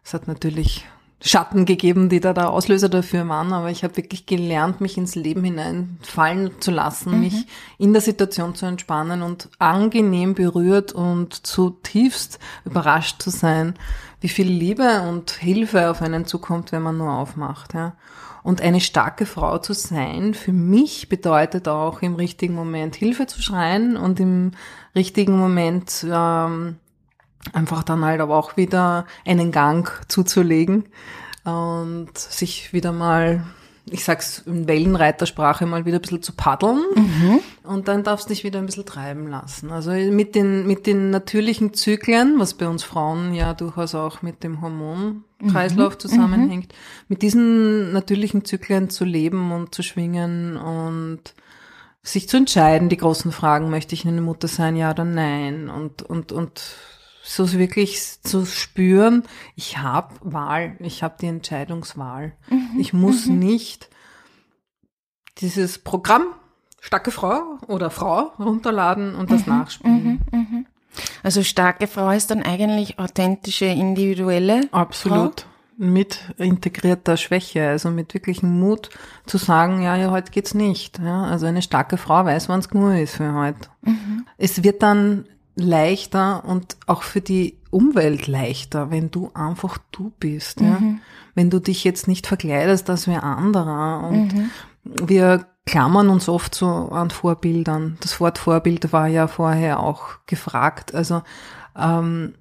[0.05, 0.87] Es hat natürlich
[1.25, 5.15] Schatten gegeben, die da der Auslöser dafür waren, aber ich habe wirklich gelernt, mich ins
[5.15, 7.21] Leben hineinfallen zu lassen, mhm.
[7.21, 7.47] mich
[7.79, 13.75] in der Situation zu entspannen und angenehm berührt und zutiefst überrascht zu sein,
[14.21, 17.75] wie viel Liebe und Hilfe auf einen zukommt, wenn man nur aufmacht.
[17.75, 17.95] Ja.
[18.43, 23.41] Und eine starke Frau zu sein, für mich bedeutet auch im richtigen Moment Hilfe zu
[23.41, 24.53] schreien und im
[24.97, 26.77] richtigen Moment ähm,
[27.53, 30.85] einfach dann halt aber auch wieder einen Gang zuzulegen
[31.45, 33.45] und sich wieder mal,
[33.87, 37.41] ich sag's in Wellenreitersprache, mal wieder ein bisschen zu paddeln mhm.
[37.65, 39.73] und dann darfst du dich wieder ein bisschen treiben lassen.
[39.73, 44.45] Also mit den, mit den natürlichen Zyklen, was bei uns Frauen ja durchaus auch mit
[44.45, 45.99] dem Hormonkreislauf mhm.
[45.99, 47.05] zusammenhängt, mhm.
[47.09, 51.35] mit diesen natürlichen Zyklen zu leben und zu schwingen und
[52.05, 55.71] sich zu entscheiden, die großen Fragen, möchte ich eine Mutter sein, ja oder nein?
[55.71, 56.77] Und, und, und
[57.23, 59.23] so wirklich zu spüren,
[59.55, 62.33] ich habe Wahl, ich habe die Entscheidungswahl.
[62.51, 63.39] Mhm, ich muss mhm.
[63.39, 63.89] nicht
[65.39, 66.27] dieses Programm
[66.81, 70.21] starke Frau oder Frau runterladen und das mhm, nachspielen.
[70.33, 70.67] Mhm, mhm.
[71.23, 74.69] Also starke Frau ist dann eigentlich authentische, individuelle.
[74.73, 75.43] Absolut.
[75.43, 75.49] Frau?
[75.79, 78.91] Mit integrierter Schwäche, also mit wirklichem Mut
[79.27, 80.99] zu sagen, ja, ja, heute geht's nicht.
[80.99, 83.69] Ja, also eine starke Frau weiß, wann's genug ist für heute.
[83.81, 84.27] Mhm.
[84.37, 90.61] Es wird dann leichter und auch für die Umwelt leichter, wenn du einfach du bist.
[90.61, 90.67] Mhm.
[90.67, 90.81] Ja?
[91.35, 94.07] Wenn du dich jetzt nicht verkleidest als wer anderer.
[94.07, 94.51] Und mhm.
[94.85, 97.97] wir klammern uns oft so an Vorbildern.
[98.01, 100.95] Das Wort Vorbild war ja vorher auch gefragt.
[100.95, 101.23] Also
[101.79, 102.35] ähm,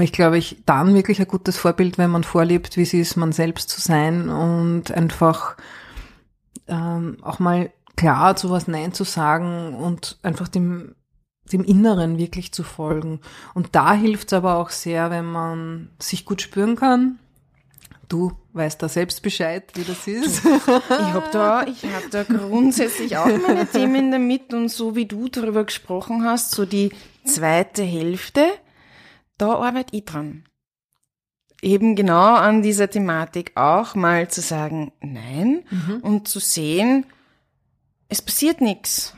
[0.00, 3.32] ich glaube, ich dann wirklich ein gutes Vorbild, wenn man vorlebt, wie es ist, man
[3.32, 5.56] selbst zu sein und einfach
[6.66, 10.94] ähm, auch mal klar zu was Nein zu sagen und einfach dem
[11.44, 13.20] dem Inneren wirklich zu folgen.
[13.54, 17.18] Und da hilft es aber auch sehr, wenn man sich gut spüren kann.
[18.08, 20.44] Du weißt da selbst Bescheid, wie das ist.
[20.44, 25.28] Ich habe da, ich hab da grundsätzlich auch meine Themen damit und so wie du
[25.28, 26.92] darüber gesprochen hast, so die
[27.24, 28.46] zweite Hälfte,
[29.38, 30.44] da arbeite ich dran.
[31.62, 36.00] Eben genau an dieser Thematik auch mal zu sagen, nein mhm.
[36.02, 37.06] und zu sehen,
[38.08, 39.16] es passiert nichts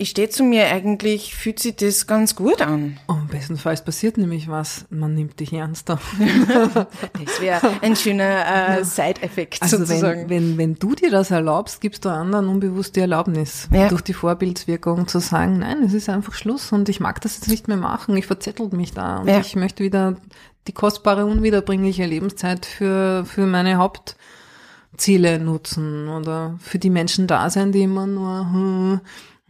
[0.00, 3.00] ich stehe zu mir, eigentlich fühlt sich das ganz gut an.
[3.08, 5.98] Oh, bestenfalls passiert nämlich was, man nimmt dich ernster.
[7.24, 10.30] das wäre ein schöner äh, Side-Effekt also sozusagen.
[10.30, 13.88] Wenn, wenn, wenn du dir das erlaubst, gibst du anderen unbewusst die Erlaubnis, ja.
[13.88, 17.48] durch die Vorbildswirkung zu sagen, nein, es ist einfach Schluss und ich mag das jetzt
[17.48, 19.40] nicht mehr machen, ich verzettelt mich da und ja.
[19.40, 20.14] ich möchte wieder
[20.68, 27.72] die kostbare, unwiederbringliche Lebenszeit für, für meine Hauptziele nutzen oder für die Menschen da sein,
[27.72, 29.00] die immer nur hm,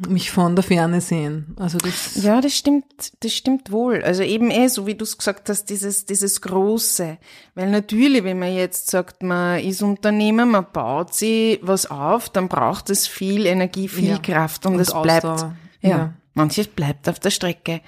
[0.07, 1.57] mich von der Ferne sehen.
[1.59, 2.85] Also das ja, das stimmt,
[3.21, 4.03] das stimmt wohl.
[4.05, 7.19] Also eben eh, so wie du es gesagt hast, dieses, dieses Große.
[7.55, 12.49] Weil natürlich, wenn man jetzt sagt, man ist Unternehmer, man baut sich was auf, dann
[12.49, 14.19] braucht es viel Energie, viel ja.
[14.19, 15.51] Kraft und, es bleibt, ja,
[15.83, 17.81] ja, manches bleibt auf der Strecke.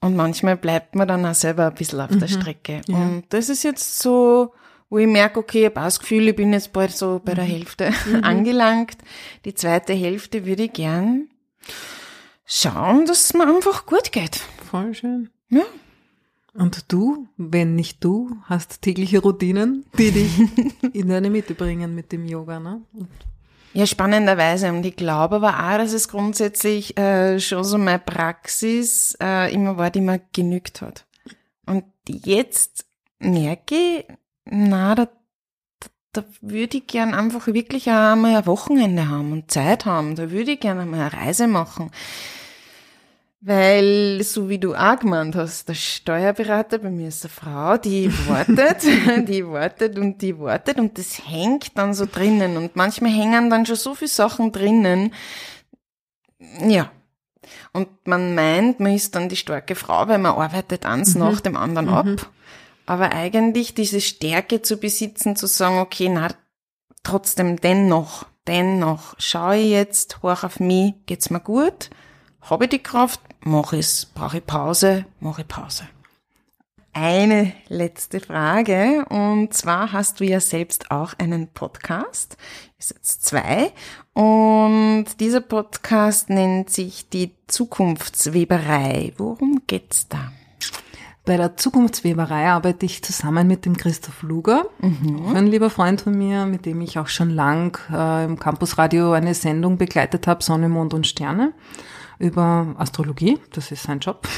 [0.00, 2.20] Und manchmal bleibt man dann auch selber ein bisschen auf mhm.
[2.20, 2.82] der Strecke.
[2.86, 2.96] Ja.
[2.96, 4.52] Und das ist jetzt so,
[4.90, 7.44] wo ich merke, okay, ich habe das Gefühl, ich bin jetzt bald so bei der
[7.44, 7.48] mhm.
[7.48, 8.16] Hälfte mhm.
[8.24, 8.98] angelangt.
[9.46, 11.30] Die zweite Hälfte würde ich gern
[12.44, 14.36] schauen, dass es mir einfach gut geht.
[14.70, 15.30] Voll schön.
[15.48, 15.64] Ja.
[16.54, 20.38] Und du, wenn nicht du, hast tägliche Routinen, die dich
[20.94, 22.80] in deine Mitte bringen mit dem Yoga, ne?
[23.74, 24.70] Ja, spannenderweise.
[24.70, 29.76] Und ich glaube aber auch, dass es grundsätzlich äh, schon so meine Praxis äh, immer
[29.76, 31.04] war, die mir genügt hat.
[31.66, 32.86] Und jetzt
[33.18, 34.04] merke ich,
[34.46, 35.08] na, da
[36.16, 40.16] da würde ich gern einfach wirklich auch einmal ein Wochenende haben und Zeit haben.
[40.16, 41.90] Da würde ich gern einmal eine Reise machen.
[43.40, 48.10] Weil, so wie du auch gemeint hast, der Steuerberater, bei mir ist eine Frau, die
[48.28, 48.82] wartet,
[49.28, 53.64] die wartet und die wartet und das hängt dann so drinnen und manchmal hängen dann
[53.64, 55.12] schon so viele Sachen drinnen.
[56.60, 56.90] Ja.
[57.72, 61.20] Und man meint, man ist dann die starke Frau, weil man arbeitet eins mhm.
[61.20, 61.94] nach dem anderen mhm.
[61.94, 62.30] ab.
[62.86, 66.28] Aber eigentlich diese Stärke zu besitzen, zu sagen, okay, na,
[67.02, 71.90] trotzdem dennoch, dennoch, schaue ich jetzt, hoch auf mich, geht's mir gut,
[72.40, 75.88] habe ich die Kraft, mache ich's, brauche ich Pause, mache ich Pause.
[76.92, 82.38] Eine letzte Frage, und zwar hast du ja selbst auch einen Podcast,
[82.78, 83.72] ist jetzt zwei,
[84.14, 89.12] und dieser Podcast nennt sich die Zukunftsweberei.
[89.18, 90.32] Worum geht's da?
[91.26, 95.34] Bei der Zukunftsweberei arbeite ich zusammen mit dem Christoph Luger, mhm.
[95.34, 99.34] ein lieber Freund von mir, mit dem ich auch schon lang äh, im Campusradio eine
[99.34, 101.52] Sendung begleitet habe, Sonne, Mond und Sterne,
[102.20, 104.28] über Astrologie, das ist sein Job.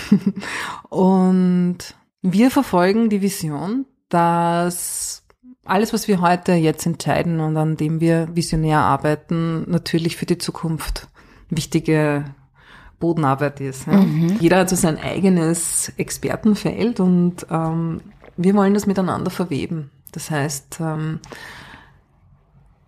[0.89, 1.77] und
[2.23, 5.27] wir verfolgen die Vision, dass
[5.67, 10.39] alles, was wir heute jetzt entscheiden und an dem wir visionär arbeiten, natürlich für die
[10.39, 11.09] Zukunft
[11.51, 12.25] wichtige
[12.99, 13.87] Bodenarbeit ist.
[13.87, 13.95] Ja.
[13.95, 14.37] Mhm.
[14.41, 18.01] Jeder hat so sein eigenes Expertenfeld und ähm,
[18.37, 19.91] wir wollen das miteinander verweben.
[20.13, 21.21] Das heißt, ähm,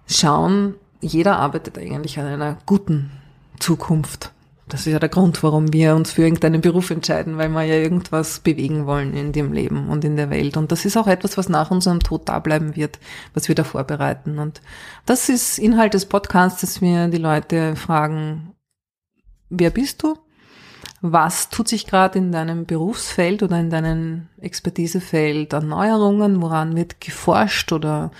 [0.06, 3.10] schauen, jeder arbeitet eigentlich an einer guten
[3.58, 4.32] Zukunft.
[4.68, 7.74] Das ist ja der Grund, warum wir uns für irgendeinen Beruf entscheiden, weil wir ja
[7.74, 10.56] irgendwas bewegen wollen in dem Leben und in der Welt.
[10.56, 13.00] Und das ist auch etwas, was nach unserem Tod da bleiben wird,
[13.34, 14.38] was wir da vorbereiten.
[14.38, 14.60] Und
[15.06, 18.49] das ist Inhalt des Podcasts, dass wir die Leute fragen,
[19.50, 20.16] wer bist du?
[21.02, 26.42] Was tut sich gerade in deinem Berufsfeld oder in deinem Expertisefeld an Neuerungen?
[26.42, 28.10] Woran wird geforscht oder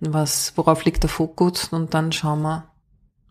[0.00, 1.68] was, worauf liegt der Fokus?
[1.68, 2.64] Und dann schauen wir,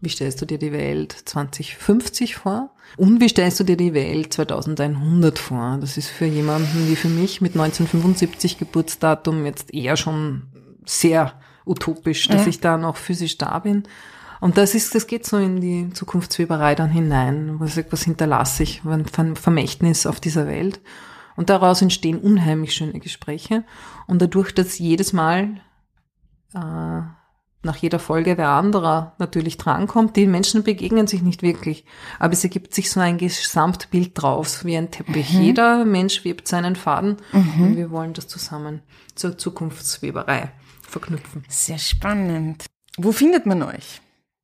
[0.02, 2.72] wie stellst du dir die Welt 2050 vor?
[2.98, 5.78] Und wie stellst du dir die Welt 2100 vor?
[5.80, 10.44] Das ist für jemanden wie für mich mit 1975 Geburtsdatum jetzt eher schon
[10.86, 12.48] sehr utopisch, dass ja.
[12.48, 13.84] ich da noch physisch da bin.
[14.42, 17.60] Und das ist, das geht so in die Zukunftsweberei dann hinein.
[17.60, 20.82] Was, was hinterlasse ich, ein Vermächtnis auf dieser Welt.
[21.38, 23.64] Und daraus entstehen unheimlich schöne Gespräche.
[24.08, 25.62] Und dadurch, dass jedes Mal
[26.54, 27.02] äh,
[27.64, 30.16] nach jeder Folge wer anderer natürlich drankommt.
[30.16, 31.86] Die Menschen begegnen sich nicht wirklich,
[32.20, 35.34] aber es ergibt sich so ein Gesamtbild draus, wie ein Teppich.
[35.34, 35.42] Mhm.
[35.42, 37.64] Jeder Mensch webt seinen Faden mhm.
[37.64, 38.82] und wir wollen das zusammen
[39.16, 41.44] zur Zukunftsweberei verknüpfen.
[41.48, 42.66] Sehr spannend.
[42.98, 44.02] Wo findet man euch?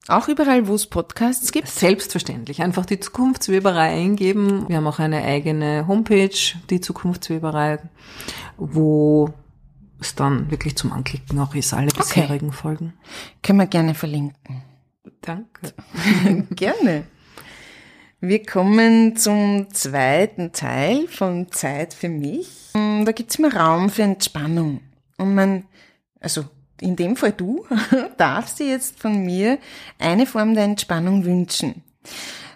[0.09, 1.67] Auch überall, wo es Podcasts gibt?
[1.67, 2.61] Selbstverständlich.
[2.61, 4.67] Einfach die Zukunftsweberei eingeben.
[4.69, 6.37] Wir haben auch eine eigene Homepage,
[6.69, 7.79] die Zukunftsweberei,
[8.55, 9.33] wo
[9.99, 12.57] es dann wirklich zum Anklicken auch ist, alle bisherigen okay.
[12.57, 12.93] Folgen.
[13.43, 14.63] Können wir gerne verlinken.
[15.21, 15.73] Danke.
[16.51, 17.03] gerne.
[18.21, 22.71] Wir kommen zum zweiten Teil von Zeit für mich.
[22.73, 24.81] Da gibt es immer Raum für Entspannung.
[25.17, 25.65] Und man,
[26.19, 26.45] also
[26.81, 27.65] in dem Fall du,
[28.17, 29.57] darfst dir jetzt von mir
[29.99, 31.83] eine Form der Entspannung wünschen.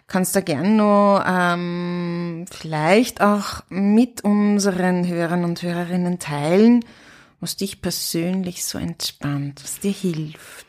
[0.07, 6.83] Kannst da gern noch ähm, vielleicht auch mit unseren Hörern und Hörerinnen teilen,
[7.39, 10.65] was dich persönlich so entspannt, was dir hilft?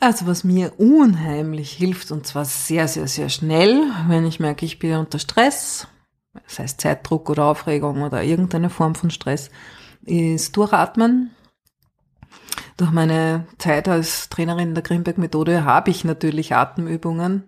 [0.00, 4.78] Also was mir unheimlich hilft und zwar sehr, sehr, sehr schnell, wenn ich merke, ich
[4.78, 5.88] bin unter Stress,
[6.46, 9.50] sei es Zeitdruck oder Aufregung oder irgendeine Form von Stress,
[10.04, 11.30] ist Durchatmen.
[12.76, 17.44] Durch meine Zeit als Trainerin der Grimberg-Methode habe ich natürlich Atemübungen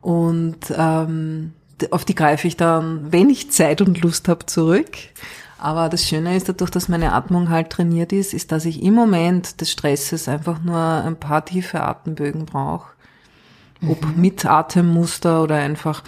[0.00, 1.52] und ähm,
[1.90, 4.90] auf die greife ich dann, wenn ich Zeit und Lust habe, zurück.
[5.58, 8.94] Aber das Schöne ist, dadurch, dass meine Atmung halt trainiert ist, ist, dass ich im
[8.94, 12.92] Moment des Stresses einfach nur ein paar tiefe Atembögen brauche.
[13.88, 14.20] Ob mhm.
[14.20, 16.02] mit Atemmuster oder einfach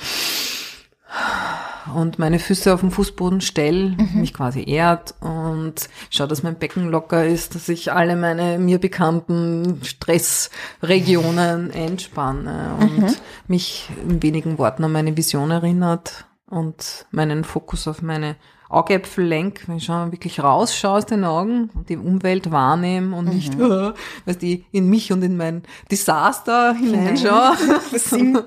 [1.95, 4.21] und meine Füße auf den Fußboden stelle, mhm.
[4.21, 8.79] mich quasi erd und schaue, dass mein Becken locker ist, dass ich alle meine mir
[8.79, 13.15] bekannten Stressregionen entspanne und mhm.
[13.49, 18.37] mich in wenigen Worten an meine Vision erinnert und meinen Fokus auf meine
[18.69, 23.29] Augäpfel lenk, wenn ich schon wirklich rausschaue aus den Augen und die Umwelt wahrnehme und
[23.29, 23.65] nicht, mhm.
[23.65, 23.93] äh,
[24.27, 27.53] weißt du, in mich und in mein Desaster hineinschaue.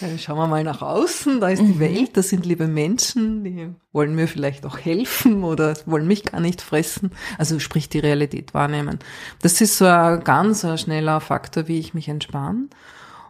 [0.00, 1.72] Dann schauen wir mal nach außen, da ist mhm.
[1.72, 6.24] die Welt, da sind liebe Menschen, die wollen mir vielleicht auch helfen oder wollen mich
[6.24, 7.10] gar nicht fressen.
[7.38, 8.98] Also sprich die Realität wahrnehmen.
[9.42, 12.68] Das ist so ein ganz ein schneller Faktor, wie ich mich entspanne.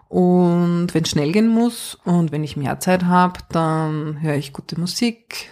[0.08, 4.52] Und wenn es schnell gehen muss und wenn ich mehr Zeit habe, dann höre ich
[4.52, 5.50] gute Musik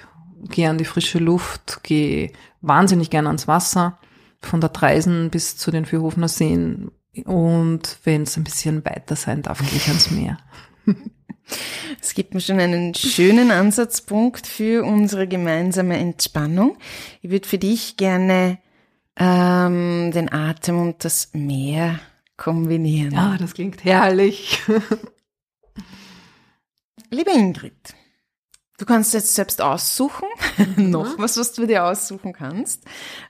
[0.50, 3.98] gehe an die frische Luft, gehe wahnsinnig gerne ans Wasser,
[4.40, 6.90] von der Treisen bis zu den Fürhofener Seen.
[7.24, 10.38] Und wenn es ein bisschen weiter sein darf, gehe ich ans Meer.
[12.00, 16.76] Es gibt mir schon einen schönen Ansatzpunkt für unsere gemeinsame Entspannung.
[17.22, 18.58] Ich würde für dich gerne
[19.16, 22.00] ähm, den Atem und das Meer
[22.36, 23.12] kombinieren.
[23.12, 24.60] Ja, das klingt herrlich.
[27.10, 27.94] Liebe Ingrid,
[28.78, 30.28] Du kannst jetzt selbst aussuchen,
[30.76, 30.90] mhm.
[30.90, 32.84] noch was, was du dir aussuchen kannst.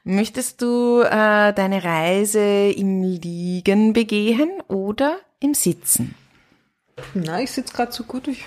[0.05, 6.15] Möchtest du äh, deine Reise im Liegen begehen oder im Sitzen?
[7.15, 8.29] Na, ich sitze gerade so gut.
[8.29, 8.45] Ich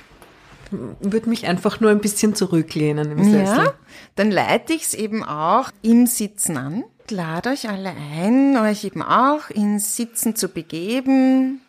[0.70, 3.66] würde mich einfach nur ein bisschen zurücklehnen im Sessel.
[3.66, 3.74] Ja,
[4.16, 6.84] dann leite ich es eben auch im Sitzen an.
[7.06, 11.62] Ich lade euch alle ein, euch eben auch ins Sitzen zu begeben.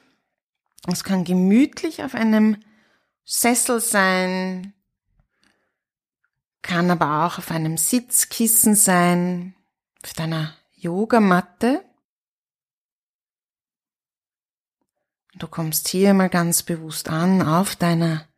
[0.86, 2.58] Es kann gemütlich auf einem
[3.24, 4.74] Sessel sein,
[6.62, 9.54] kann aber auch auf einem Sitzkissen sein,
[10.02, 11.84] auf deiner Yogamatte.
[15.34, 18.28] Du kommst hier mal ganz bewusst an auf deiner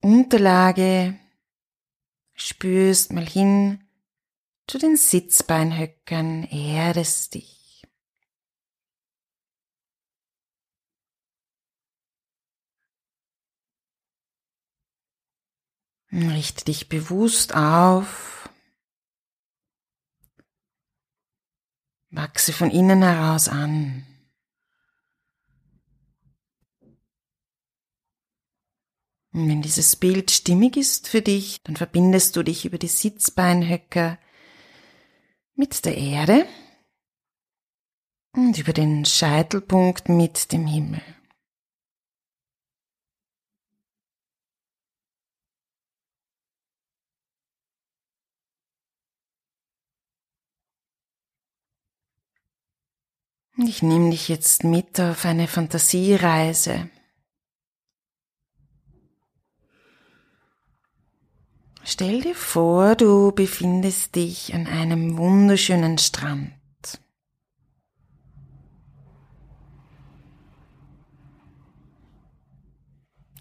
[0.00, 1.18] Unterlage,
[2.34, 3.84] spürst mal hin,
[4.66, 7.61] zu den Sitzbeinhöckern erdest dich.
[16.12, 18.50] Richte dich bewusst auf.
[22.10, 24.06] Wachse von innen heraus an.
[29.32, 34.18] Und wenn dieses Bild stimmig ist für dich, dann verbindest du dich über die Sitzbeinhöcker
[35.54, 36.46] mit der Erde
[38.34, 41.00] und über den Scheitelpunkt mit dem Himmel.
[41.00, 41.12] Und
[53.56, 56.90] ich nehme dich jetzt mit auf eine Fantasiereise
[61.84, 66.52] Stell dir vor, du befindest dich an einem wunderschönen Strand.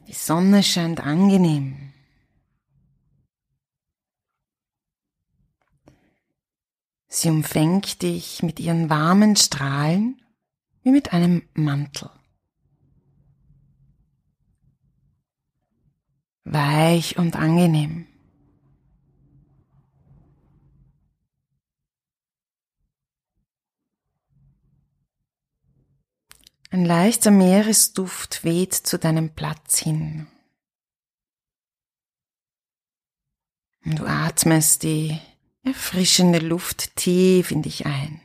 [0.07, 1.90] Die Sonne scheint angenehm.
[7.13, 10.21] Sie umfängt dich mit ihren warmen Strahlen
[10.81, 12.09] wie mit einem Mantel.
[16.45, 18.07] Weich und angenehm.
[26.69, 30.27] Ein leichter Meeresduft weht zu deinem Platz hin.
[33.83, 35.19] Und du atmest die
[35.63, 38.21] erfrischende Luft tief in dich ein.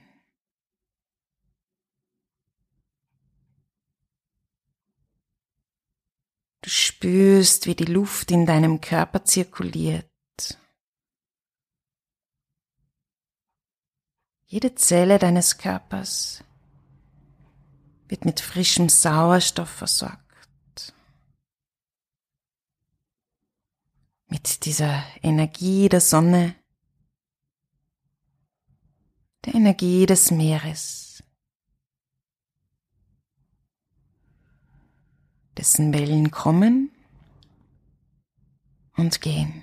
[6.63, 10.11] Du spürst, wie die Luft in deinem Körper zirkuliert.
[14.47, 16.43] Jede Zelle deines Körpers
[18.09, 20.95] wird mit frischem Sauerstoff versorgt.
[24.27, 26.57] Mit dieser Energie der Sonne,
[29.47, 31.23] der Energie des Meeres,
[35.57, 36.91] dessen Wellen kommen
[38.97, 39.63] und gehen.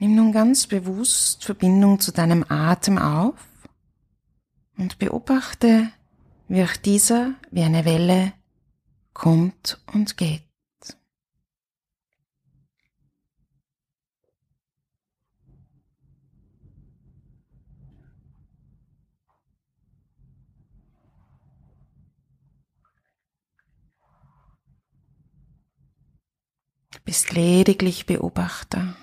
[0.00, 3.34] Nimm nun ganz bewusst Verbindung zu deinem Atem auf
[4.76, 5.90] und beobachte,
[6.46, 8.32] wie auch dieser wie eine Welle
[9.18, 10.44] kommt und geht.
[26.92, 28.94] Du bist lediglich Beobachter.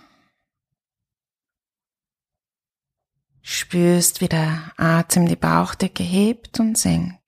[3.42, 7.25] Spürst, wie der Atem die Bauchdecke hebt und senkt.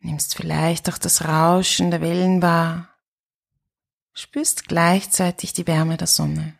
[0.00, 2.88] Nimmst vielleicht auch das Rauschen der Wellen wahr.
[4.14, 6.54] Spürst gleichzeitig die Wärme der Sonne.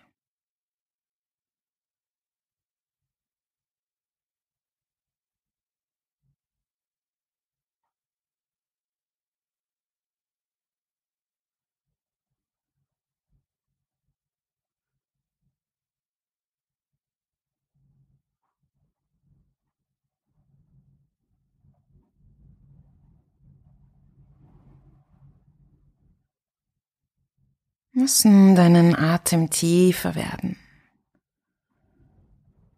[28.01, 30.57] Lass nun deinen Atem tiefer werden.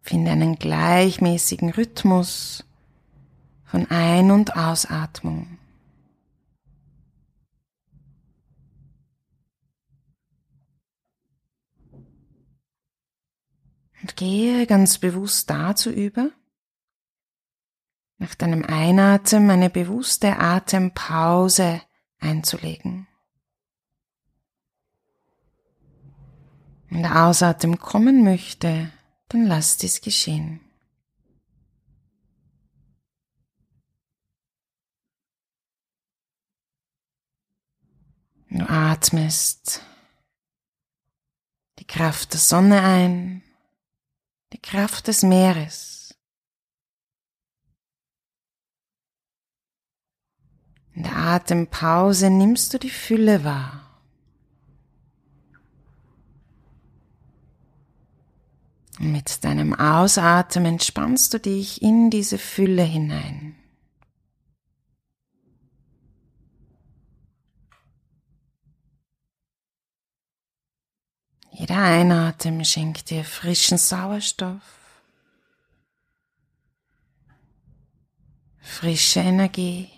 [0.01, 2.65] Finde einen gleichmäßigen Rhythmus
[3.63, 5.59] von Ein- und Ausatmung.
[14.01, 16.31] Und gehe ganz bewusst dazu über,
[18.17, 21.81] nach deinem Einatmen eine bewusste Atempause
[22.19, 23.07] einzulegen.
[26.93, 28.91] Wenn der Ausatmen kommen möchte,
[29.29, 30.59] dann lass dies geschehen.
[38.51, 39.81] Du atmest
[41.79, 43.41] die Kraft der Sonne ein,
[44.53, 46.15] die Kraft des Meeres.
[50.93, 53.82] In der Atempause nimmst du die Fülle wahr.
[58.99, 63.55] Mit deinem Ausatmen entspannst du dich in diese Fülle hinein.
[71.51, 74.61] Jeder Einatmen schenkt dir frischen Sauerstoff,
[78.59, 79.89] frische Energie,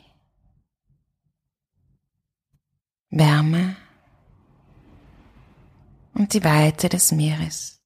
[3.09, 3.77] Wärme
[6.13, 7.81] und die Weite des Meeres.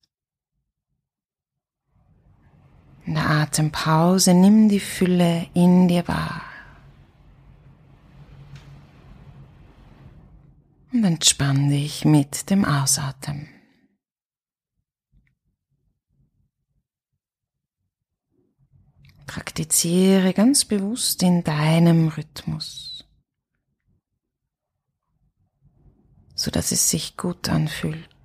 [3.09, 6.43] In der Atempause nimm die Fülle in dir wahr.
[10.93, 13.49] Und entspann dich mit dem Ausatmen.
[19.25, 23.05] Praktiziere ganz bewusst in deinem Rhythmus,
[26.35, 28.18] so dass es sich gut anfühlt.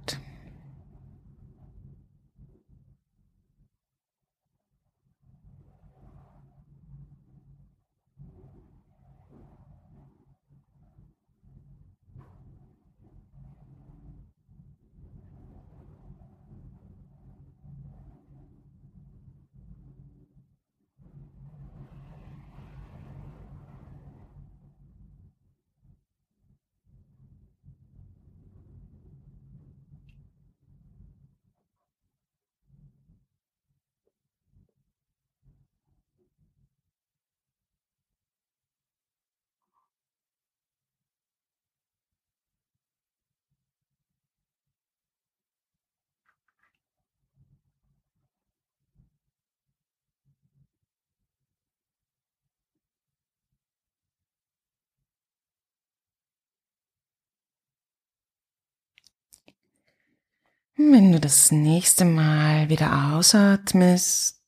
[60.93, 64.41] Wenn du das nächste Mal wieder ausatmest,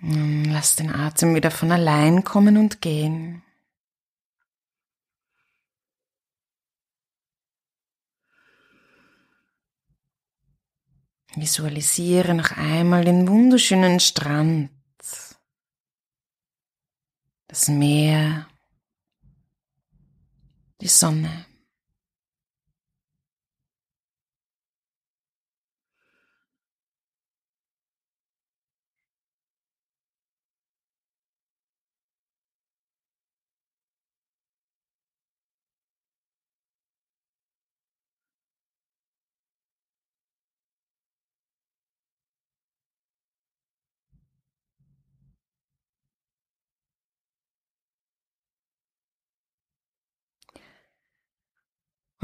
[0.00, 3.42] lass den Atem wieder von allein kommen und gehen.
[11.34, 14.70] Visualisiere noch einmal den wunderschönen Strand,
[17.48, 18.46] das Meer,
[20.80, 21.28] die Sonne.
[21.28, 21.53] Eh,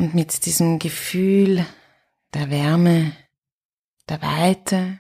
[0.01, 1.67] Und mit diesem Gefühl
[2.33, 3.15] der Wärme,
[4.09, 4.99] der Weite,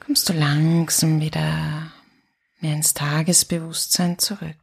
[0.00, 1.92] kommst du langsam wieder
[2.60, 4.56] mehr ins Tagesbewusstsein zurück.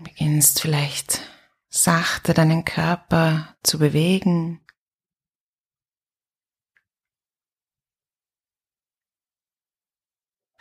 [0.00, 1.22] Beginnst vielleicht
[1.70, 4.63] sachte deinen Körper zu bewegen.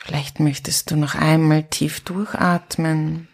[0.03, 3.29] Vielleicht möchtest du noch einmal tief durchatmen.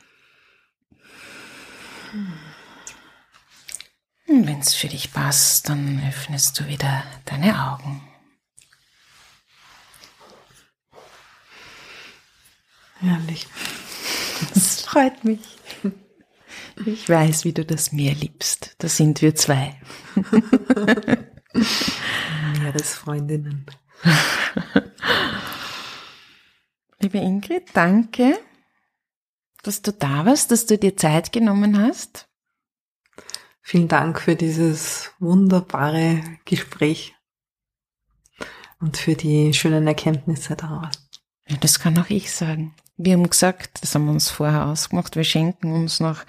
[4.28, 8.08] Und wenn es für dich passt, dann öffnest du wieder deine Augen.
[13.00, 13.48] Herrlich.
[14.54, 15.58] Das freut mich.
[16.86, 18.76] Ich weiß, wie du das Meer liebst.
[18.78, 19.82] Da sind wir zwei.
[22.62, 23.66] Meeresfreundinnen.
[27.02, 28.38] Liebe Ingrid, danke,
[29.64, 32.28] dass du da warst, dass du dir Zeit genommen hast.
[33.62, 37.16] Vielen Dank für dieses wunderbare Gespräch
[38.82, 40.92] und für die schönen Erkenntnisse daraus.
[41.48, 42.76] Ja, das kann auch ich sagen.
[42.98, 46.26] Wir haben gesagt, das haben wir uns vorher ausgemacht, wir schenken uns noch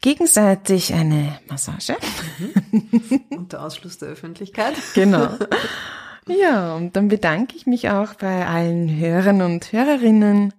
[0.00, 1.96] gegenseitig eine Massage.
[3.30, 4.74] Unter Ausschluss der Öffentlichkeit.
[4.94, 5.36] Genau.
[6.26, 10.54] Ja, und dann bedanke ich mich auch bei allen Hörern und Hörerinnen.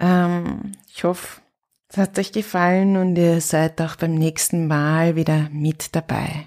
[0.00, 1.40] Ähm, ich hoffe,
[1.88, 6.46] es hat euch gefallen und ihr seid auch beim nächsten Mal wieder mit dabei.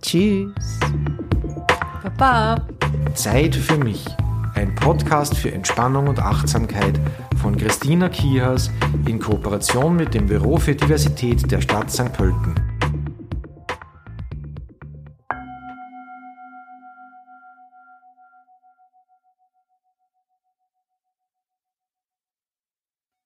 [0.00, 0.78] Tschüss.
[2.02, 2.66] Baba.
[3.14, 4.04] Zeit für mich.
[4.54, 6.98] Ein Podcast für Entspannung und Achtsamkeit
[7.40, 8.70] von Christina Kiehas
[9.06, 12.12] in Kooperation mit dem Büro für Diversität der Stadt St.
[12.12, 12.54] Pölten.